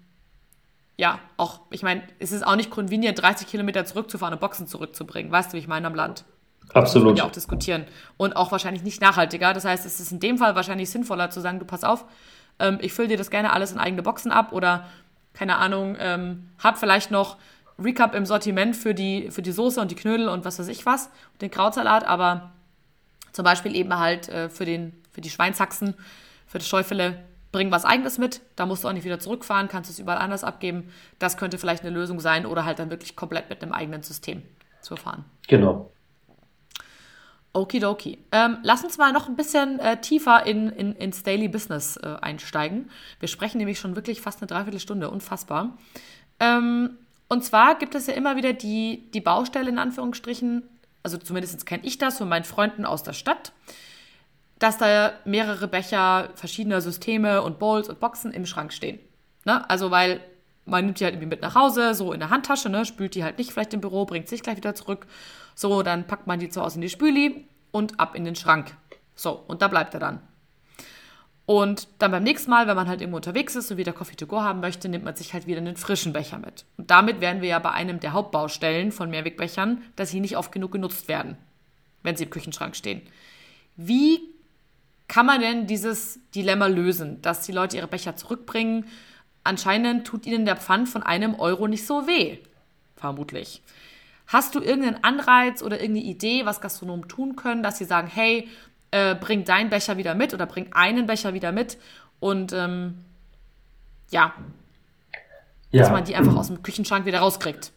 [0.98, 5.32] ja, auch, ich meine, es ist auch nicht convenient, 30 Kilometer zurückzufahren und Boxen zurückzubringen.
[5.32, 6.26] Weißt du, wie ich meine, am Land?
[6.74, 7.14] Absolut.
[7.14, 7.86] Das ja auch diskutieren.
[8.18, 9.54] Und auch wahrscheinlich nicht nachhaltiger.
[9.54, 12.06] Das heißt, es ist in dem Fall wahrscheinlich sinnvoller zu sagen, du pass auf,
[12.60, 14.86] ähm, ich fülle dir das gerne alles in eigene Boxen ab oder,
[15.34, 17.38] keine Ahnung, ähm, hab vielleicht noch
[17.80, 20.86] Recap im Sortiment für die, für die Soße und die Knödel und was weiß ich
[20.88, 22.52] was, und den Krautsalat, aber
[23.34, 25.93] zum Beispiel eben halt äh, für, den, für die Schweinshaxen,
[26.48, 29.89] für das Schäufele bring was eigenes mit, da musst du auch nicht wieder zurückfahren, kannst
[29.89, 30.91] es überall anders abgeben.
[31.20, 34.43] Das könnte vielleicht eine Lösung sein oder halt dann wirklich komplett mit einem eigenen System
[34.82, 35.26] zu fahren.
[35.48, 35.91] Genau.
[37.54, 38.20] Okidoki.
[38.32, 42.16] Ähm, lass uns mal noch ein bisschen äh, tiefer in, in, ins Daily Business äh,
[42.22, 42.91] einsteigen.
[43.20, 45.78] Wir sprechen nämlich schon wirklich fast eine Dreiviertelstunde, unfassbar.
[46.39, 46.98] Ähm,
[47.30, 50.64] und zwar gibt es ja immer wieder die, die Baustelle in Anführungsstrichen,
[51.04, 53.54] also zumindest kenne ich das von meinen Freunden aus der Stadt
[54.60, 58.99] dass da mehrere Becher verschiedener Systeme und Bowls und Boxen im Schrank stehen.
[59.45, 59.70] Ne?
[59.70, 60.22] Also, weil
[60.66, 62.86] man nimmt die halt irgendwie mit nach Hause, so in der Handtasche, ne?
[62.86, 65.08] spült die halt nicht vielleicht im Büro, bringt sich gleich wieder zurück.
[65.55, 68.76] So, dann packt man die zu Hause in die Spüli und ab in den Schrank.
[69.16, 70.20] So, und da bleibt er dann.
[71.45, 74.28] Und dann beim nächsten Mal, wenn man halt irgendwo unterwegs ist und wieder Coffee to
[74.28, 76.66] go haben möchte, nimmt man sich halt wieder einen frischen Becher mit.
[76.76, 80.51] Und damit wären wir ja bei einem der Hauptbaustellen von Mehrwegbechern, dass sie nicht oft
[80.51, 81.38] genug genutzt werden.
[82.03, 83.01] wenn sie im Küchenschrank stehen.
[83.76, 84.22] Wie
[85.08, 88.86] kann man denn dieses Dilemma lösen, dass die Leute ihre Becher zurückbringen?
[89.43, 92.39] Anscheinend tut ihnen der Pfand von einem Euro nicht so weh.
[92.95, 93.64] Vermutlich.
[94.28, 98.49] Hast du irgendeinen Anreiz oder irgendeine Idee, was Gastronomen tun können, dass sie sagen, hey,
[98.91, 101.78] äh, bring deinen Becher wieder mit oder bring einen Becher wieder mit
[102.20, 103.05] und ähm,
[104.10, 104.34] ja,
[105.72, 107.72] ja, dass man die einfach aus dem Küchenschrank wieder rauskriegt.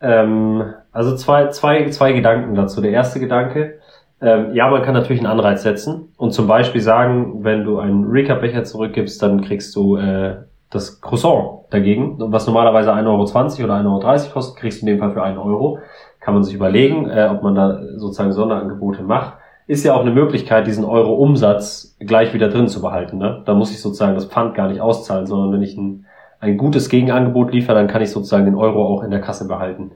[0.00, 2.80] Ähm, also zwei, zwei, zwei Gedanken dazu.
[2.80, 3.80] Der erste Gedanke,
[4.24, 8.04] ähm, ja, man kann natürlich einen Anreiz setzen und zum Beispiel sagen, wenn du einen
[8.04, 10.36] Recap-Becher zurückgibst, dann kriegst du äh,
[10.70, 13.22] das Croissant dagegen, was normalerweise 1,20 Euro
[13.64, 15.78] oder 1,30 Euro kostet, kriegst du in dem Fall für 1 Euro.
[16.20, 19.34] Kann man sich überlegen, äh, ob man da sozusagen Sonderangebote macht.
[19.66, 23.18] Ist ja auch eine Möglichkeit, diesen Euro Umsatz gleich wieder drin zu behalten.
[23.18, 23.42] Ne?
[23.44, 26.06] Da muss ich sozusagen das Pfand gar nicht auszahlen, sondern wenn ich ein,
[26.40, 29.92] ein gutes Gegenangebot liefere, dann kann ich sozusagen den Euro auch in der Kasse behalten.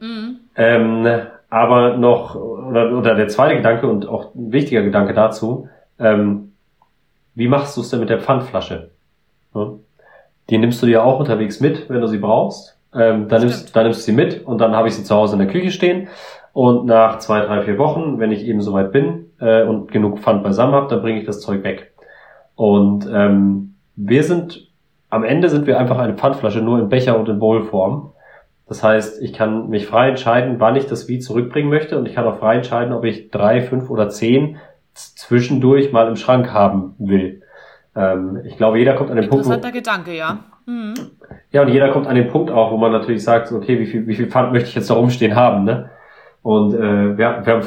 [0.00, 0.36] Mhm.
[0.56, 1.06] Ähm,
[1.54, 5.68] aber noch, oder, oder der zweite Gedanke und auch ein wichtiger Gedanke dazu,
[6.00, 6.50] ähm,
[7.36, 8.90] wie machst du es denn mit der Pfandflasche?
[9.54, 9.70] Ja?
[10.50, 12.76] Die nimmst du dir auch unterwegs mit, wenn du sie brauchst.
[12.92, 15.34] Ähm, dann, nimmst, dann nimmst du sie mit und dann habe ich sie zu Hause
[15.34, 16.08] in der Küche stehen.
[16.52, 20.42] Und nach zwei, drei, vier Wochen, wenn ich eben soweit bin äh, und genug Pfand
[20.42, 21.92] beisammen habe, dann bringe ich das Zeug weg.
[22.56, 24.72] Und ähm, wir sind,
[25.08, 28.10] am Ende sind wir einfach eine Pfandflasche, nur in Becher und in Bowlform.
[28.66, 32.14] Das heißt, ich kann mich frei entscheiden, wann ich das wie zurückbringen möchte und ich
[32.14, 34.56] kann auch frei entscheiden, ob ich drei, fünf oder zehn
[34.94, 37.42] zwischendurch mal im Schrank haben will.
[37.96, 39.44] Ähm, ich glaube, jeder kommt an den Punkt.
[39.44, 40.38] Interessanter Gedanke, ja.
[40.66, 40.94] Mhm.
[41.52, 44.06] Ja, und jeder kommt an den Punkt auch, wo man natürlich sagt, okay, wie viel,
[44.06, 45.90] wie viel Pfand möchte ich jetzt da rumstehen haben, ne?
[46.42, 47.62] Und äh, wir, wir haben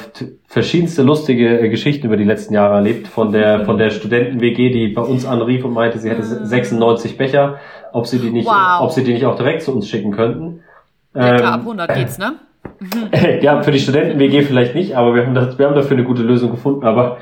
[0.45, 3.07] verschiedenste lustige äh, Geschichten über die letzten Jahre erlebt.
[3.07, 7.17] Von der von der Studenten-WG, die bei uns anrief und meinte, sie hätte 96 mhm.
[7.17, 7.55] Becher,
[7.91, 8.81] ob sie die nicht, wow.
[8.81, 10.61] ob sie die nicht auch direkt zu uns schicken könnten.
[11.13, 12.35] Ja, klar, ab 100 ähm, geht's, ne?
[13.41, 16.21] ja, für die Studenten-WG vielleicht nicht, aber wir haben, das, wir haben dafür eine gute
[16.21, 16.85] Lösung gefunden.
[16.85, 17.17] Aber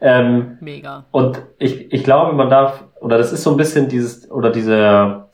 [0.00, 1.04] ähm, Mega.
[1.10, 5.26] Und ich, ich glaube, man darf, oder das ist so ein bisschen dieses, oder diese,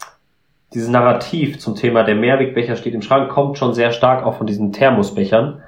[0.75, 4.47] dieses Narrativ zum Thema der Mehrwegbecher steht im Schrank, kommt schon sehr stark auch von
[4.47, 5.63] diesen Thermosbechern,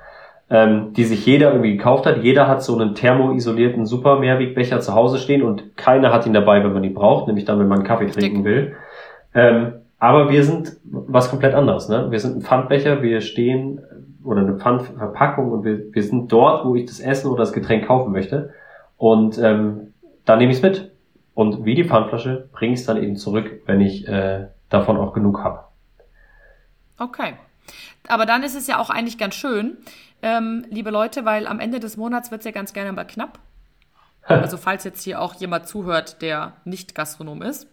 [0.50, 2.22] ähm, die sich jeder irgendwie gekauft hat.
[2.22, 6.64] Jeder hat so einen thermoisolierten super Mehrwegbecher zu Hause stehen und keiner hat ihn dabei,
[6.64, 8.74] wenn man ihn braucht, nämlich dann, wenn man einen Kaffee trinken will.
[9.34, 11.88] Ähm, aber wir sind was komplett anderes.
[11.88, 12.10] Ne?
[12.10, 13.80] Wir sind ein Pfandbecher, wir stehen
[14.22, 17.86] oder eine Pfandverpackung und wir, wir sind dort, wo ich das Essen oder das Getränk
[17.86, 18.52] kaufen möchte.
[18.96, 19.94] Und ähm,
[20.24, 20.92] dann nehme ich es mit.
[21.34, 25.12] Und wie die Pfandflasche bringe ich es dann eben zurück, wenn ich äh, davon auch
[25.12, 25.64] genug habe.
[26.98, 27.34] Okay.
[28.08, 29.76] Aber dann ist es ja auch eigentlich ganz schön,
[30.22, 33.38] ähm, liebe Leute, weil am Ende des Monats wird es ja ganz gerne mal knapp.
[34.28, 37.66] Also falls jetzt hier auch jemand zuhört, der nicht Gastronom ist.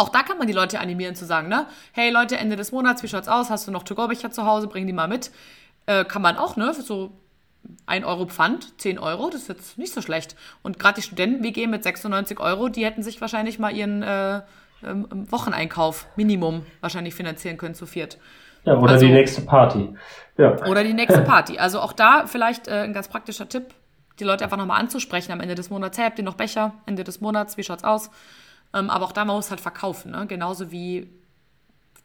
[0.00, 1.66] Auch da kann man die Leute animieren zu sagen, ne?
[1.90, 3.50] Hey Leute, Ende des Monats, wie schaut's aus?
[3.50, 4.68] Hast du noch To-Go-Becher zu Hause?
[4.68, 5.32] Bring die mal mit.
[5.86, 6.72] Äh, kann man auch, ne?
[6.72, 7.10] So
[7.86, 10.36] 1 Euro Pfand, 10 Euro, das ist jetzt nicht so schlecht.
[10.62, 14.42] Und gerade die Studenten-WG mit 96 Euro, die hätten sich wahrscheinlich mal ihren äh,
[14.86, 18.18] ähm, Wocheneinkauf Minimum wahrscheinlich finanzieren können zu viert.
[18.62, 19.94] Ja, oder also, die nächste Party.
[20.36, 20.64] Ja.
[20.66, 21.58] Oder die nächste Party.
[21.58, 23.74] Also auch da vielleicht äh, ein ganz praktischer Tipp,
[24.20, 25.98] die Leute einfach nochmal anzusprechen am Ende des Monats.
[25.98, 26.74] Hey, habt ihr noch Becher?
[26.86, 28.10] Ende des Monats, wie schaut's aus?
[28.74, 30.12] Ähm, aber auch da, man muss halt verkaufen.
[30.12, 30.26] Ne?
[30.26, 31.10] Genauso wie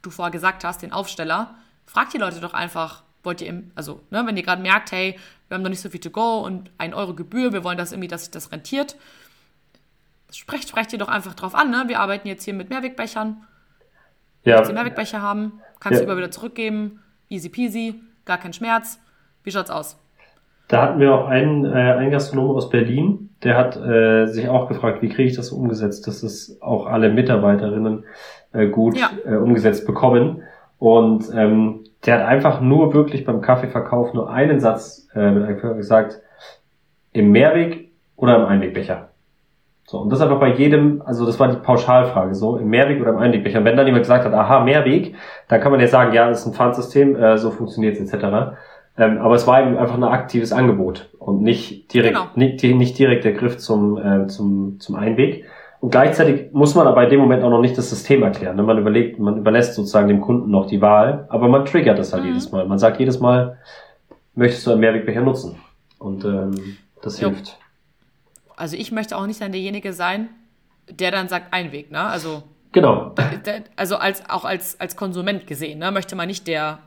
[0.02, 1.56] du vorher gesagt hast, den Aufsteller.
[1.86, 5.18] Frag die Leute doch einfach, wollt ihr, im, also ne, wenn ihr gerade merkt, hey,
[5.48, 7.92] wir haben noch nicht so viel to go und ein Euro Gebühr, wir wollen das
[7.92, 8.96] irgendwie, dass sich das rentiert.
[10.32, 11.84] Sprecht, sprecht ihr doch einfach drauf an, ne?
[11.88, 13.46] Wir arbeiten jetzt hier mit Mehrwegbechern.
[14.44, 14.58] Ja.
[14.58, 16.06] Wenn Sie Mehrwegbecher haben, kannst ja.
[16.06, 17.02] du immer wieder zurückgeben.
[17.30, 19.00] Easy peasy, gar kein Schmerz.
[19.44, 19.98] Wie schaut's aus?
[20.74, 24.68] Da hatten wir auch einen, äh, einen Gastronom aus Berlin, der hat äh, sich auch
[24.68, 28.06] gefragt, wie kriege ich das umgesetzt, dass es auch alle Mitarbeiterinnen
[28.54, 29.12] äh, gut ja.
[29.24, 30.42] äh, umgesetzt bekommen.
[30.80, 36.20] Und ähm, der hat einfach nur wirklich beim Kaffeeverkauf nur einen Satz äh, gesagt,
[37.12, 39.10] im Mehrweg oder im Einwegbecher.
[39.86, 43.12] So, und das einfach bei jedem, also das war die Pauschalfrage, so, im Mehrweg oder
[43.12, 43.60] im Einwegbecher.
[43.60, 45.14] Und wenn dann jemand gesagt hat, aha, Mehrweg,
[45.50, 48.56] dann kann man ja sagen, ja, das ist ein Pfandsystem, äh, so funktioniert es etc.
[48.98, 52.30] Ähm, aber es war eben einfach ein aktives Angebot und nicht direkt, genau.
[52.36, 55.46] nicht, nicht direkt der Griff zum, äh, zum, zum Einweg.
[55.80, 58.56] Und gleichzeitig muss man aber in dem Moment auch noch nicht das System erklären.
[58.56, 58.64] Ne?
[58.64, 62.24] Man überlegt, man überlässt sozusagen dem Kunden noch die Wahl, aber man triggert das halt
[62.24, 62.30] mhm.
[62.30, 62.66] jedes Mal.
[62.68, 63.58] Man sagt jedes Mal,
[64.36, 65.58] möchtest du einen Mehrwegbecher nutzen?
[65.98, 67.30] Und ähm, das jo.
[67.30, 67.58] hilft.
[68.56, 70.30] Also ich möchte auch nicht dann derjenige sein,
[70.90, 72.00] der dann sagt Einweg, ne?
[72.00, 73.16] Also genau.
[73.76, 75.92] Also als auch als als Konsument gesehen, ne?
[75.92, 76.80] Möchte man nicht der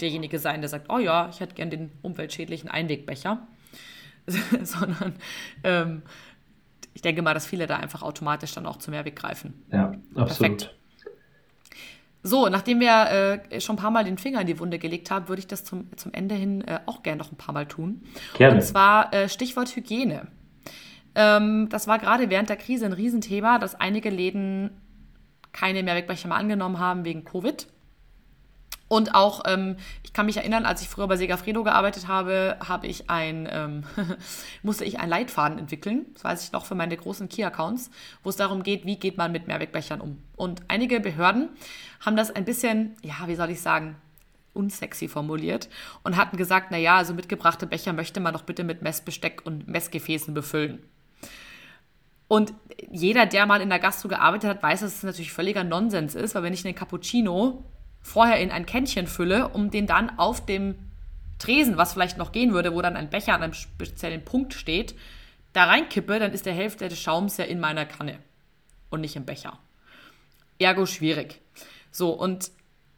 [0.00, 3.46] derjenige sein, der sagt, oh ja, ich hätte gern den umweltschädlichen Einwegbecher,
[4.62, 5.14] sondern
[5.62, 6.02] ähm,
[6.94, 9.64] ich denke mal, dass viele da einfach automatisch dann auch zum Mehrweg greifen.
[9.70, 10.58] Ja, absolut.
[10.58, 10.74] Perfekt.
[12.26, 15.28] So, nachdem wir äh, schon ein paar Mal den Finger in die Wunde gelegt haben,
[15.28, 18.02] würde ich das zum, zum Ende hin äh, auch gerne noch ein paar Mal tun.
[18.38, 18.54] Gerne.
[18.54, 20.28] Und zwar äh, Stichwort Hygiene.
[21.14, 24.70] Ähm, das war gerade während der Krise ein Riesenthema, dass einige Läden
[25.52, 27.66] keine Mehrwegbecher mehr angenommen haben wegen Covid.
[28.94, 29.74] Und auch, ähm,
[30.04, 33.82] ich kann mich erinnern, als ich früher bei Segafredo gearbeitet habe, habe ich ein, ähm,
[34.62, 37.90] musste ich einen Leitfaden entwickeln, das weiß ich noch für meine großen Key-Accounts,
[38.22, 40.22] wo es darum geht, wie geht man mit Mehrwegbechern um.
[40.36, 41.48] Und einige Behörden
[42.06, 43.96] haben das ein bisschen, ja, wie soll ich sagen,
[44.52, 45.68] unsexy formuliert
[46.04, 49.66] und hatten gesagt, na ja, also mitgebrachte Becher möchte man doch bitte mit Messbesteck und
[49.66, 50.84] Messgefäßen befüllen.
[52.28, 52.54] Und
[52.92, 56.36] jeder, der mal in der Gastro gearbeitet hat, weiß, dass es natürlich völliger Nonsens ist,
[56.36, 57.64] weil wenn ich einen Cappuccino
[58.04, 60.76] vorher in ein Kännchen fülle, um den dann auf dem
[61.38, 64.94] Tresen, was vielleicht noch gehen würde, wo dann ein Becher an einem speziellen Punkt steht,
[65.52, 68.18] da reinkippe, dann ist der Hälfte des Schaums ja in meiner Kanne
[68.90, 69.58] und nicht im Becher.
[70.58, 71.40] Ergo schwierig.
[71.90, 72.50] So, und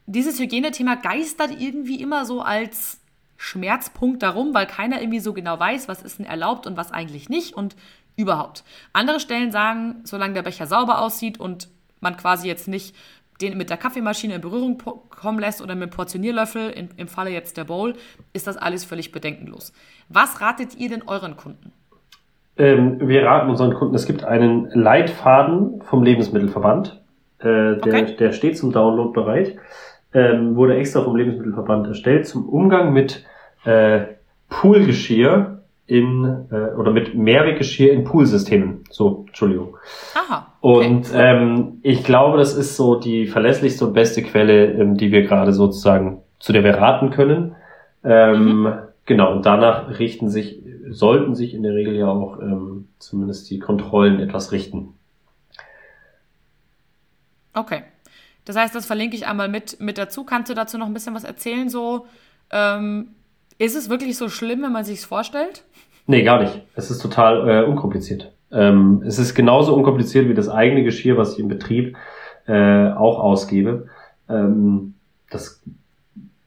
[0.05, 2.99] dieses Hygienethema geistert irgendwie immer so als
[3.37, 7.29] Schmerzpunkt darum, weil keiner irgendwie so genau weiß, was ist denn erlaubt und was eigentlich
[7.29, 7.75] nicht und
[8.15, 8.63] überhaupt.
[8.93, 12.95] Andere Stellen sagen, solange der Becher sauber aussieht und man quasi jetzt nicht
[13.41, 14.77] den mit der Kaffeemaschine in Berührung
[15.09, 17.93] kommen lässt oder mit dem Portionierlöffel, in, im Falle jetzt der Bowl,
[18.33, 19.73] ist das alles völlig bedenkenlos.
[20.09, 21.71] Was ratet ihr denn euren Kunden?
[22.57, 26.99] Ähm, wir raten unseren Kunden, es gibt einen Leitfaden vom Lebensmittelverband,
[27.39, 28.15] äh, der, okay.
[28.17, 29.55] der steht zum Download bereit,
[30.13, 33.23] ähm, wurde extra vom Lebensmittelverband erstellt zum Umgang mit
[33.65, 34.05] äh,
[34.49, 35.56] Poolgeschirr
[35.87, 38.83] in äh, oder mit Mehrweggeschirr in Poolsystemen.
[38.91, 39.77] So, Entschuldigung.
[40.15, 40.53] Aha.
[40.61, 40.87] Okay.
[40.87, 45.23] Und ähm, ich glaube, das ist so die verlässlichste und beste Quelle, ähm, die wir
[45.23, 47.55] gerade sozusagen, zu der wir raten können.
[48.03, 48.73] Ähm, mhm.
[49.05, 53.59] Genau, und danach richten sich, sollten sich in der Regel ja auch ähm, zumindest die
[53.59, 54.93] Kontrollen etwas richten.
[57.53, 57.83] Okay.
[58.43, 60.25] Das heißt, das verlinke ich einmal mit, mit dazu.
[60.25, 61.69] Kannst du dazu noch ein bisschen was erzählen?
[61.69, 62.05] So,
[62.51, 63.15] ähm,
[63.57, 65.63] ist es wirklich so schlimm, wenn man sich vorstellt?
[66.05, 66.61] Nee, gar nicht.
[66.75, 68.31] Es ist total äh, unkompliziert.
[68.51, 71.97] Ähm, es ist genauso unkompliziert wie das eigene Geschirr, was ich im Betrieb
[72.47, 73.87] äh, auch ausgebe.
[74.29, 74.93] Ähm,
[75.29, 75.61] das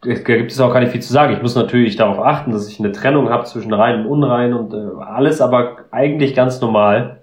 [0.02, 1.34] da gibt es auch gar nicht viel zu sagen.
[1.34, 4.72] Ich muss natürlich darauf achten, dass ich eine Trennung habe zwischen rein und unrein und
[4.72, 7.22] äh, alles aber eigentlich ganz normal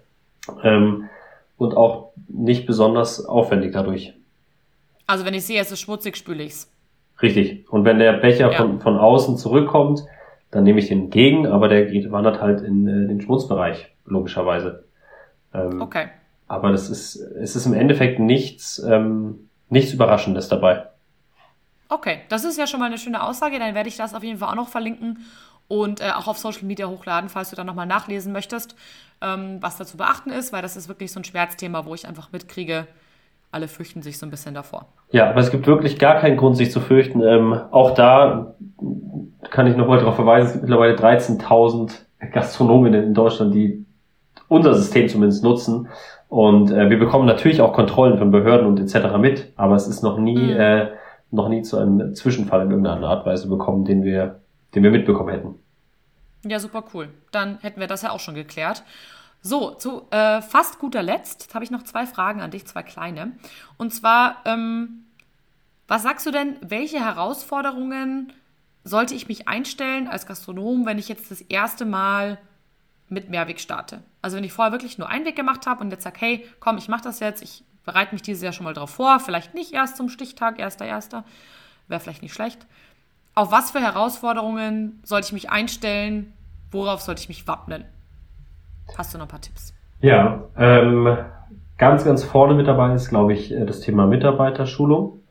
[0.64, 1.10] ähm,
[1.58, 4.14] und auch nicht besonders aufwendig dadurch.
[5.08, 6.70] Also wenn ich sehe, es ist schmutzig, spüle ich's.
[7.22, 7.68] Richtig.
[7.70, 8.58] Und wenn der Becher ja.
[8.58, 10.04] von, von außen zurückkommt,
[10.52, 14.86] dann nehme ich den entgegen, aber der geht, wandert halt in äh, den Schmutzbereich, logischerweise.
[15.54, 16.10] Ähm, okay.
[16.48, 20.86] Aber das ist, es ist im Endeffekt nichts, ähm, nichts Überraschendes dabei.
[21.90, 23.60] Okay, das ist ja schon mal eine schöne Aussage.
[23.60, 25.20] Dann werde ich das auf jeden Fall auch noch verlinken
[25.68, 28.76] und äh, auch auf Social Media hochladen, falls du da nochmal nachlesen möchtest,
[29.22, 32.08] ähm, was da zu beachten ist, weil das ist wirklich so ein Schmerzthema, wo ich
[32.08, 32.88] einfach mitkriege,
[33.52, 34.88] alle fürchten sich so ein bisschen davor.
[35.12, 37.22] Ja, aber es gibt wirklich gar keinen Grund, sich zu fürchten.
[37.22, 38.56] Ähm, auch da
[39.50, 41.92] kann ich nochmal darauf verweisen, es gibt mittlerweile 13.000
[42.34, 43.86] Gastronominnen in Deutschland, die
[44.48, 45.88] unser System zumindest nutzen.
[46.30, 49.18] Und äh, wir bekommen natürlich auch Kontrollen von Behörden und etc.
[49.18, 50.60] mit, aber es ist noch nie, mhm.
[50.60, 50.88] äh,
[51.32, 54.40] noch nie zu einem Zwischenfall in irgendeiner Art und Weise bekommen, den wir,
[54.76, 55.56] den wir mitbekommen hätten.
[56.46, 57.10] Ja, super cool.
[57.32, 58.84] Dann hätten wir das ja auch schon geklärt.
[59.42, 63.34] So, zu äh, fast guter Letzt habe ich noch zwei Fragen an dich, zwei kleine.
[63.78, 65.06] Und zwar, ähm,
[65.88, 68.34] was sagst du denn, welche Herausforderungen
[68.84, 72.38] sollte ich mich einstellen als Gastronom, wenn ich jetzt das erste Mal
[73.10, 74.04] mit Mehrweg starte?
[74.22, 76.90] Also wenn ich vorher wirklich nur Einweg gemacht habe und jetzt sage, hey, komm, ich
[76.90, 79.96] mache das jetzt, ich bereite mich dieses Jahr schon mal drauf vor, vielleicht nicht erst
[79.96, 81.24] zum Stichtag, erster, erster,
[81.88, 82.66] wäre vielleicht nicht schlecht.
[83.34, 86.34] Auf was für Herausforderungen sollte ich mich einstellen?
[86.72, 87.86] Worauf sollte ich mich wappnen?
[88.96, 89.74] Hast du noch ein paar Tipps?
[90.00, 91.18] Ja, ähm,
[91.78, 95.22] ganz, ganz vorne mit dabei ist, glaube ich, äh, das Thema Mitarbeiterschulung.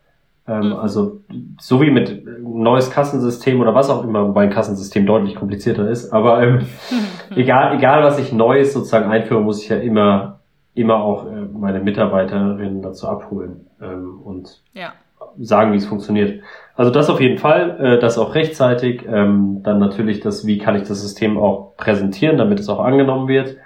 [0.48, 0.72] Ähm, mhm.
[0.74, 1.20] Also
[1.60, 6.12] so wie mit neues Kassensystem oder was auch immer, wobei ein Kassensystem deutlich komplizierter ist.
[6.12, 6.66] Aber ähm,
[7.34, 10.40] egal, egal was ich Neues sozusagen einführe, muss ich ja immer,
[10.74, 14.92] immer auch äh, meine Mitarbeiterinnen dazu abholen ähm, und ja.
[15.38, 16.42] sagen, wie es funktioniert.
[16.76, 19.04] Also das auf jeden Fall, äh, das auch rechtzeitig.
[19.08, 23.28] Ähm, dann natürlich das, wie kann ich das System auch präsentieren, damit es auch angenommen
[23.28, 23.56] wird.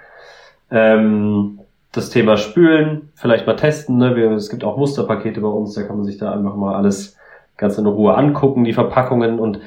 [0.71, 1.59] Ähm,
[1.91, 3.97] das Thema Spülen, vielleicht mal testen.
[3.97, 4.15] Ne?
[4.15, 7.17] Wir, es gibt auch Musterpakete bei uns, da kann man sich da einfach mal alles
[7.57, 9.39] ganz in Ruhe angucken, die Verpackungen.
[9.39, 9.59] Und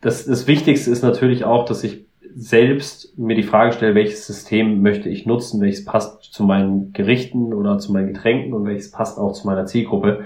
[0.00, 4.80] das, das Wichtigste ist natürlich auch, dass ich selbst mir die Frage stelle, welches System
[4.80, 9.18] möchte ich nutzen, welches passt zu meinen Gerichten oder zu meinen Getränken und welches passt
[9.18, 10.24] auch zu meiner Zielgruppe.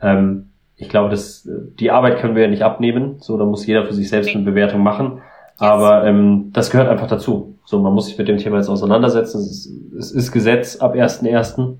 [0.00, 3.16] Ähm, ich glaube, das, die Arbeit können wir ja nicht abnehmen.
[3.18, 5.20] So, da muss jeder für sich selbst eine Bewertung machen.
[5.58, 7.58] Aber ähm, das gehört einfach dazu.
[7.64, 9.40] So, man muss sich mit dem Thema jetzt auseinandersetzen.
[9.40, 11.76] Es ist, es ist Gesetz ab 1.1.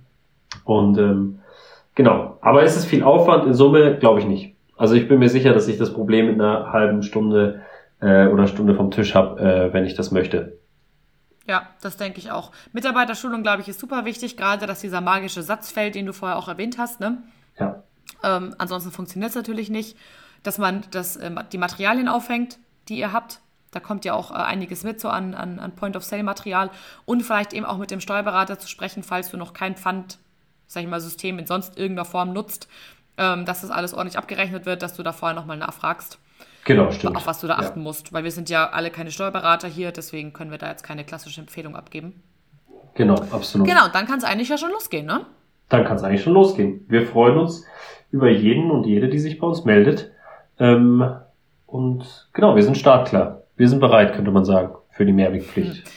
[0.65, 1.39] Und ähm,
[1.99, 2.39] Genau.
[2.43, 3.45] Aber ist es viel Aufwand?
[3.45, 4.55] In Summe glaube ich nicht.
[4.77, 7.63] Also ich bin mir sicher, dass ich das Problem in einer halben Stunde
[8.01, 10.61] äh, oder Stunde vom Tisch habe, äh, wenn ich das möchte.
[11.49, 12.53] Ja, das denke ich auch.
[12.73, 16.39] Mitarbeiterschulung, glaube ich, ist super wichtig, gerade dass dieser magische Satz fällt, den du vorher
[16.39, 17.01] auch erwähnt hast.
[17.01, 17.19] Ne?
[17.59, 17.83] Ja.
[18.23, 19.97] Ähm, ansonsten funktioniert es natürlich nicht,
[20.43, 23.41] dass man das, äh, die Materialien aufhängt, die ihr habt.
[23.71, 26.71] Da kommt ja auch äh, einiges mit so an, an, an Point-of-Sale-Material
[27.05, 30.19] und vielleicht eben auch mit dem Steuerberater zu sprechen, falls du noch kein Pfand,
[30.67, 32.69] sag ich mal, System in sonst irgendeiner Form nutzt,
[33.19, 36.19] ähm, dass das alles ordentlich abgerechnet wird, dass du da vorher nochmal nachfragst.
[36.65, 37.17] Genau, stimmt.
[37.17, 37.83] Auf was du da achten ja.
[37.83, 41.05] musst, weil wir sind ja alle keine Steuerberater hier, deswegen können wir da jetzt keine
[41.05, 42.23] klassische Empfehlung abgeben.
[42.95, 43.67] Genau, absolut.
[43.67, 45.25] Genau, dann kann es eigentlich ja schon losgehen, ne?
[45.69, 46.85] Dann kann es eigentlich schon losgehen.
[46.89, 47.65] Wir freuen uns
[48.11, 50.13] über jeden und jede, die sich bei uns meldet.
[50.59, 51.05] Ähm,
[51.67, 53.43] und genau, wir sind startklar.
[53.57, 55.85] Wir sind bereit, könnte man sagen, für die Mehrwegpflicht.
[55.85, 55.93] Hm.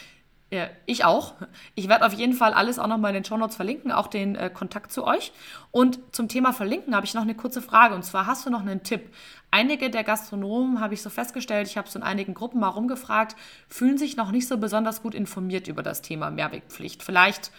[0.53, 1.36] Ja, ich auch.
[1.76, 4.36] Ich werde auf jeden Fall alles auch nochmal in den Show Notes verlinken, auch den
[4.36, 5.32] äh, Kontakt zu euch.
[5.72, 7.95] Und zum Thema Verlinken habe ich noch eine kurze Frage.
[7.95, 9.14] Und zwar hast du noch einen Tipp?
[9.49, 13.38] Einige der Gastronomen, habe ich so festgestellt, ich habe so in einigen Gruppen mal rumgefragt,
[13.70, 17.01] fühlen sich noch nicht so besonders gut informiert über das Thema Mehrwegpflicht.
[17.01, 17.51] Vielleicht,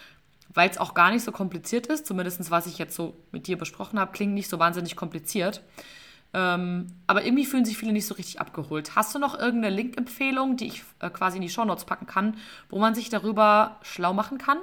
[0.53, 3.57] weil es auch gar nicht so kompliziert ist, zumindest was ich jetzt so mit dir
[3.57, 5.61] besprochen habe, klingt nicht so wahnsinnig kompliziert.
[6.35, 8.95] Ähm, aber irgendwie fühlen sich viele nicht so richtig abgeholt.
[8.95, 12.37] Hast du noch irgendeine Link-Empfehlung, die ich äh, quasi in die Shownotes packen kann,
[12.69, 14.57] wo man sich darüber schlau machen kann?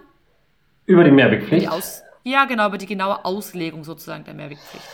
[0.86, 1.70] Über die Mehrwegpflicht?
[1.70, 4.84] Die ja, genau, über die genaue Auslegung sozusagen der Mehrwegpflicht.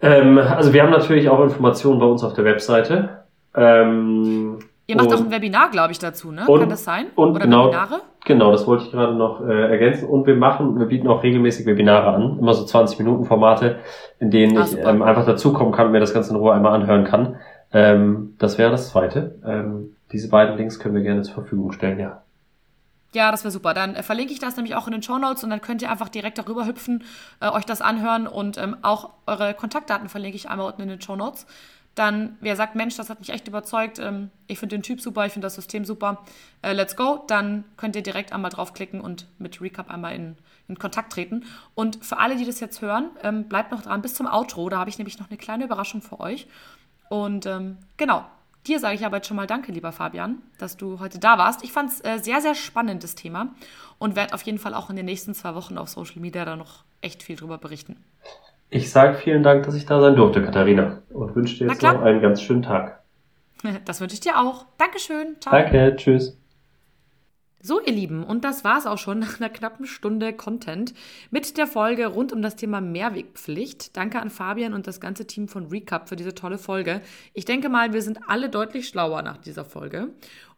[0.00, 3.24] Ähm, also wir haben natürlich auch Informationen bei uns auf der Webseite.
[3.54, 6.46] Ähm, Ihr macht auch ein Webinar, glaube ich, dazu, ne?
[6.48, 7.06] Und, Kann das sein?
[7.14, 8.00] Oder genau, Webinare?
[8.30, 10.08] Genau, das wollte ich gerade noch äh, ergänzen.
[10.08, 13.80] Und wir machen, wir bieten auch regelmäßig Webinare an, immer so 20 Minuten Formate,
[14.20, 16.72] in denen ah, ich ähm, einfach dazukommen kann und mir das Ganze in Ruhe einmal
[16.72, 17.40] anhören kann.
[17.72, 19.34] Ähm, das wäre das zweite.
[19.44, 22.22] Ähm, diese beiden Links können wir gerne zur Verfügung stellen, ja.
[23.12, 23.74] Ja, das wäre super.
[23.74, 25.90] Dann äh, verlinke ich das nämlich auch in den Show Notes und dann könnt ihr
[25.90, 27.02] einfach direkt darüber hüpfen,
[27.40, 31.00] äh, euch das anhören und ähm, auch eure Kontaktdaten verlinke ich einmal unten in den
[31.00, 31.48] Show Notes
[31.94, 35.26] dann, wer sagt, Mensch, das hat mich echt überzeugt, ähm, ich finde den Typ super,
[35.26, 36.24] ich finde das System super,
[36.62, 40.36] äh, let's go, dann könnt ihr direkt einmal draufklicken und mit Recap einmal in,
[40.68, 41.44] in Kontakt treten.
[41.74, 44.78] Und für alle, die das jetzt hören, ähm, bleibt noch dran bis zum Outro, da
[44.78, 46.46] habe ich nämlich noch eine kleine Überraschung für euch.
[47.08, 48.24] Und ähm, genau,
[48.66, 51.64] dir sage ich aber jetzt schon mal Danke, lieber Fabian, dass du heute da warst.
[51.64, 53.48] Ich fand es äh, sehr, sehr spannendes Thema
[53.98, 56.56] und werde auf jeden Fall auch in den nächsten zwei Wochen auf Social Media da
[56.56, 57.96] noch echt viel drüber berichten.
[58.70, 61.02] Ich sage vielen Dank, dass ich da sein durfte, Katharina.
[61.10, 63.00] Und wünsche dir jetzt noch einen ganz schönen Tag.
[63.84, 64.64] Das wünsche ich dir auch.
[64.78, 65.36] Dankeschön.
[65.38, 65.52] Ciao.
[65.52, 65.94] Danke.
[65.96, 66.40] Tschüss.
[67.62, 70.94] So, ihr Lieben, und das war's auch schon nach einer knappen Stunde Content
[71.30, 73.94] mit der Folge rund um das Thema Mehrwegpflicht.
[73.98, 77.02] Danke an Fabian und das ganze Team von Recap für diese tolle Folge.
[77.34, 80.08] Ich denke mal, wir sind alle deutlich schlauer nach dieser Folge.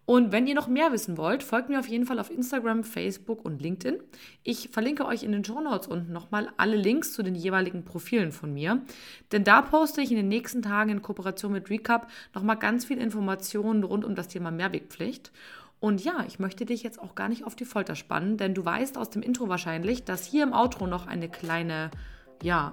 [0.04, 3.44] Und wenn ihr noch mehr wissen wollt, folgt mir auf jeden Fall auf Instagram, Facebook
[3.44, 4.00] und LinkedIn.
[4.42, 8.32] Ich verlinke euch in den Show Notes unten nochmal alle Links zu den jeweiligen Profilen
[8.32, 8.82] von mir.
[9.30, 12.98] Denn da poste ich in den nächsten Tagen in Kooperation mit Recap nochmal ganz viel
[12.98, 15.30] Informationen rund um das Thema Mehrwegpflicht.
[15.78, 18.64] Und ja, ich möchte dich jetzt auch gar nicht auf die Folter spannen, denn du
[18.64, 21.90] weißt aus dem Intro wahrscheinlich, dass hier im Outro noch eine kleine,
[22.42, 22.72] ja,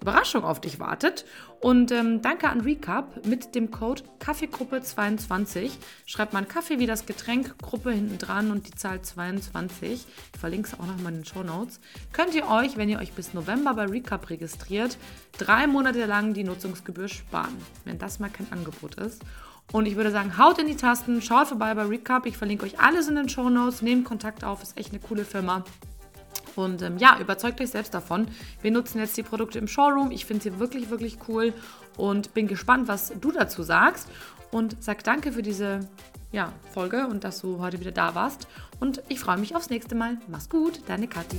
[0.00, 1.24] Überraschung auf dich wartet.
[1.60, 5.70] Und ähm, danke an Recap mit dem Code Kaffeegruppe22.
[6.04, 10.06] Schreibt man Kaffee wie das Getränk, Gruppe hinten dran und die Zahl 22.
[10.34, 11.80] Ich verlinke es auch nochmal in den Show Notes.
[12.12, 14.98] Könnt ihr euch, wenn ihr euch bis November bei Recap registriert,
[15.38, 19.22] drei Monate lang die Nutzungsgebühr sparen, wenn das mal kein Angebot ist.
[19.72, 22.26] Und ich würde sagen, haut in die Tasten, schaut vorbei bei Recap.
[22.26, 23.82] Ich verlinke euch alles in den Show Notes.
[23.82, 25.64] Nehmt Kontakt auf, ist echt eine coole Firma.
[26.54, 28.28] Und ähm, ja, überzeugt euch selbst davon.
[28.62, 30.10] Wir nutzen jetzt die Produkte im Showroom.
[30.10, 31.52] Ich finde sie wirklich, wirklich cool
[31.96, 34.08] und bin gespannt, was du dazu sagst.
[34.50, 35.80] Und sag danke für diese
[36.32, 38.46] ja, Folge und dass du heute wieder da warst.
[38.80, 40.18] Und ich freue mich aufs nächste Mal.
[40.28, 41.38] Mach's gut, deine Kathi.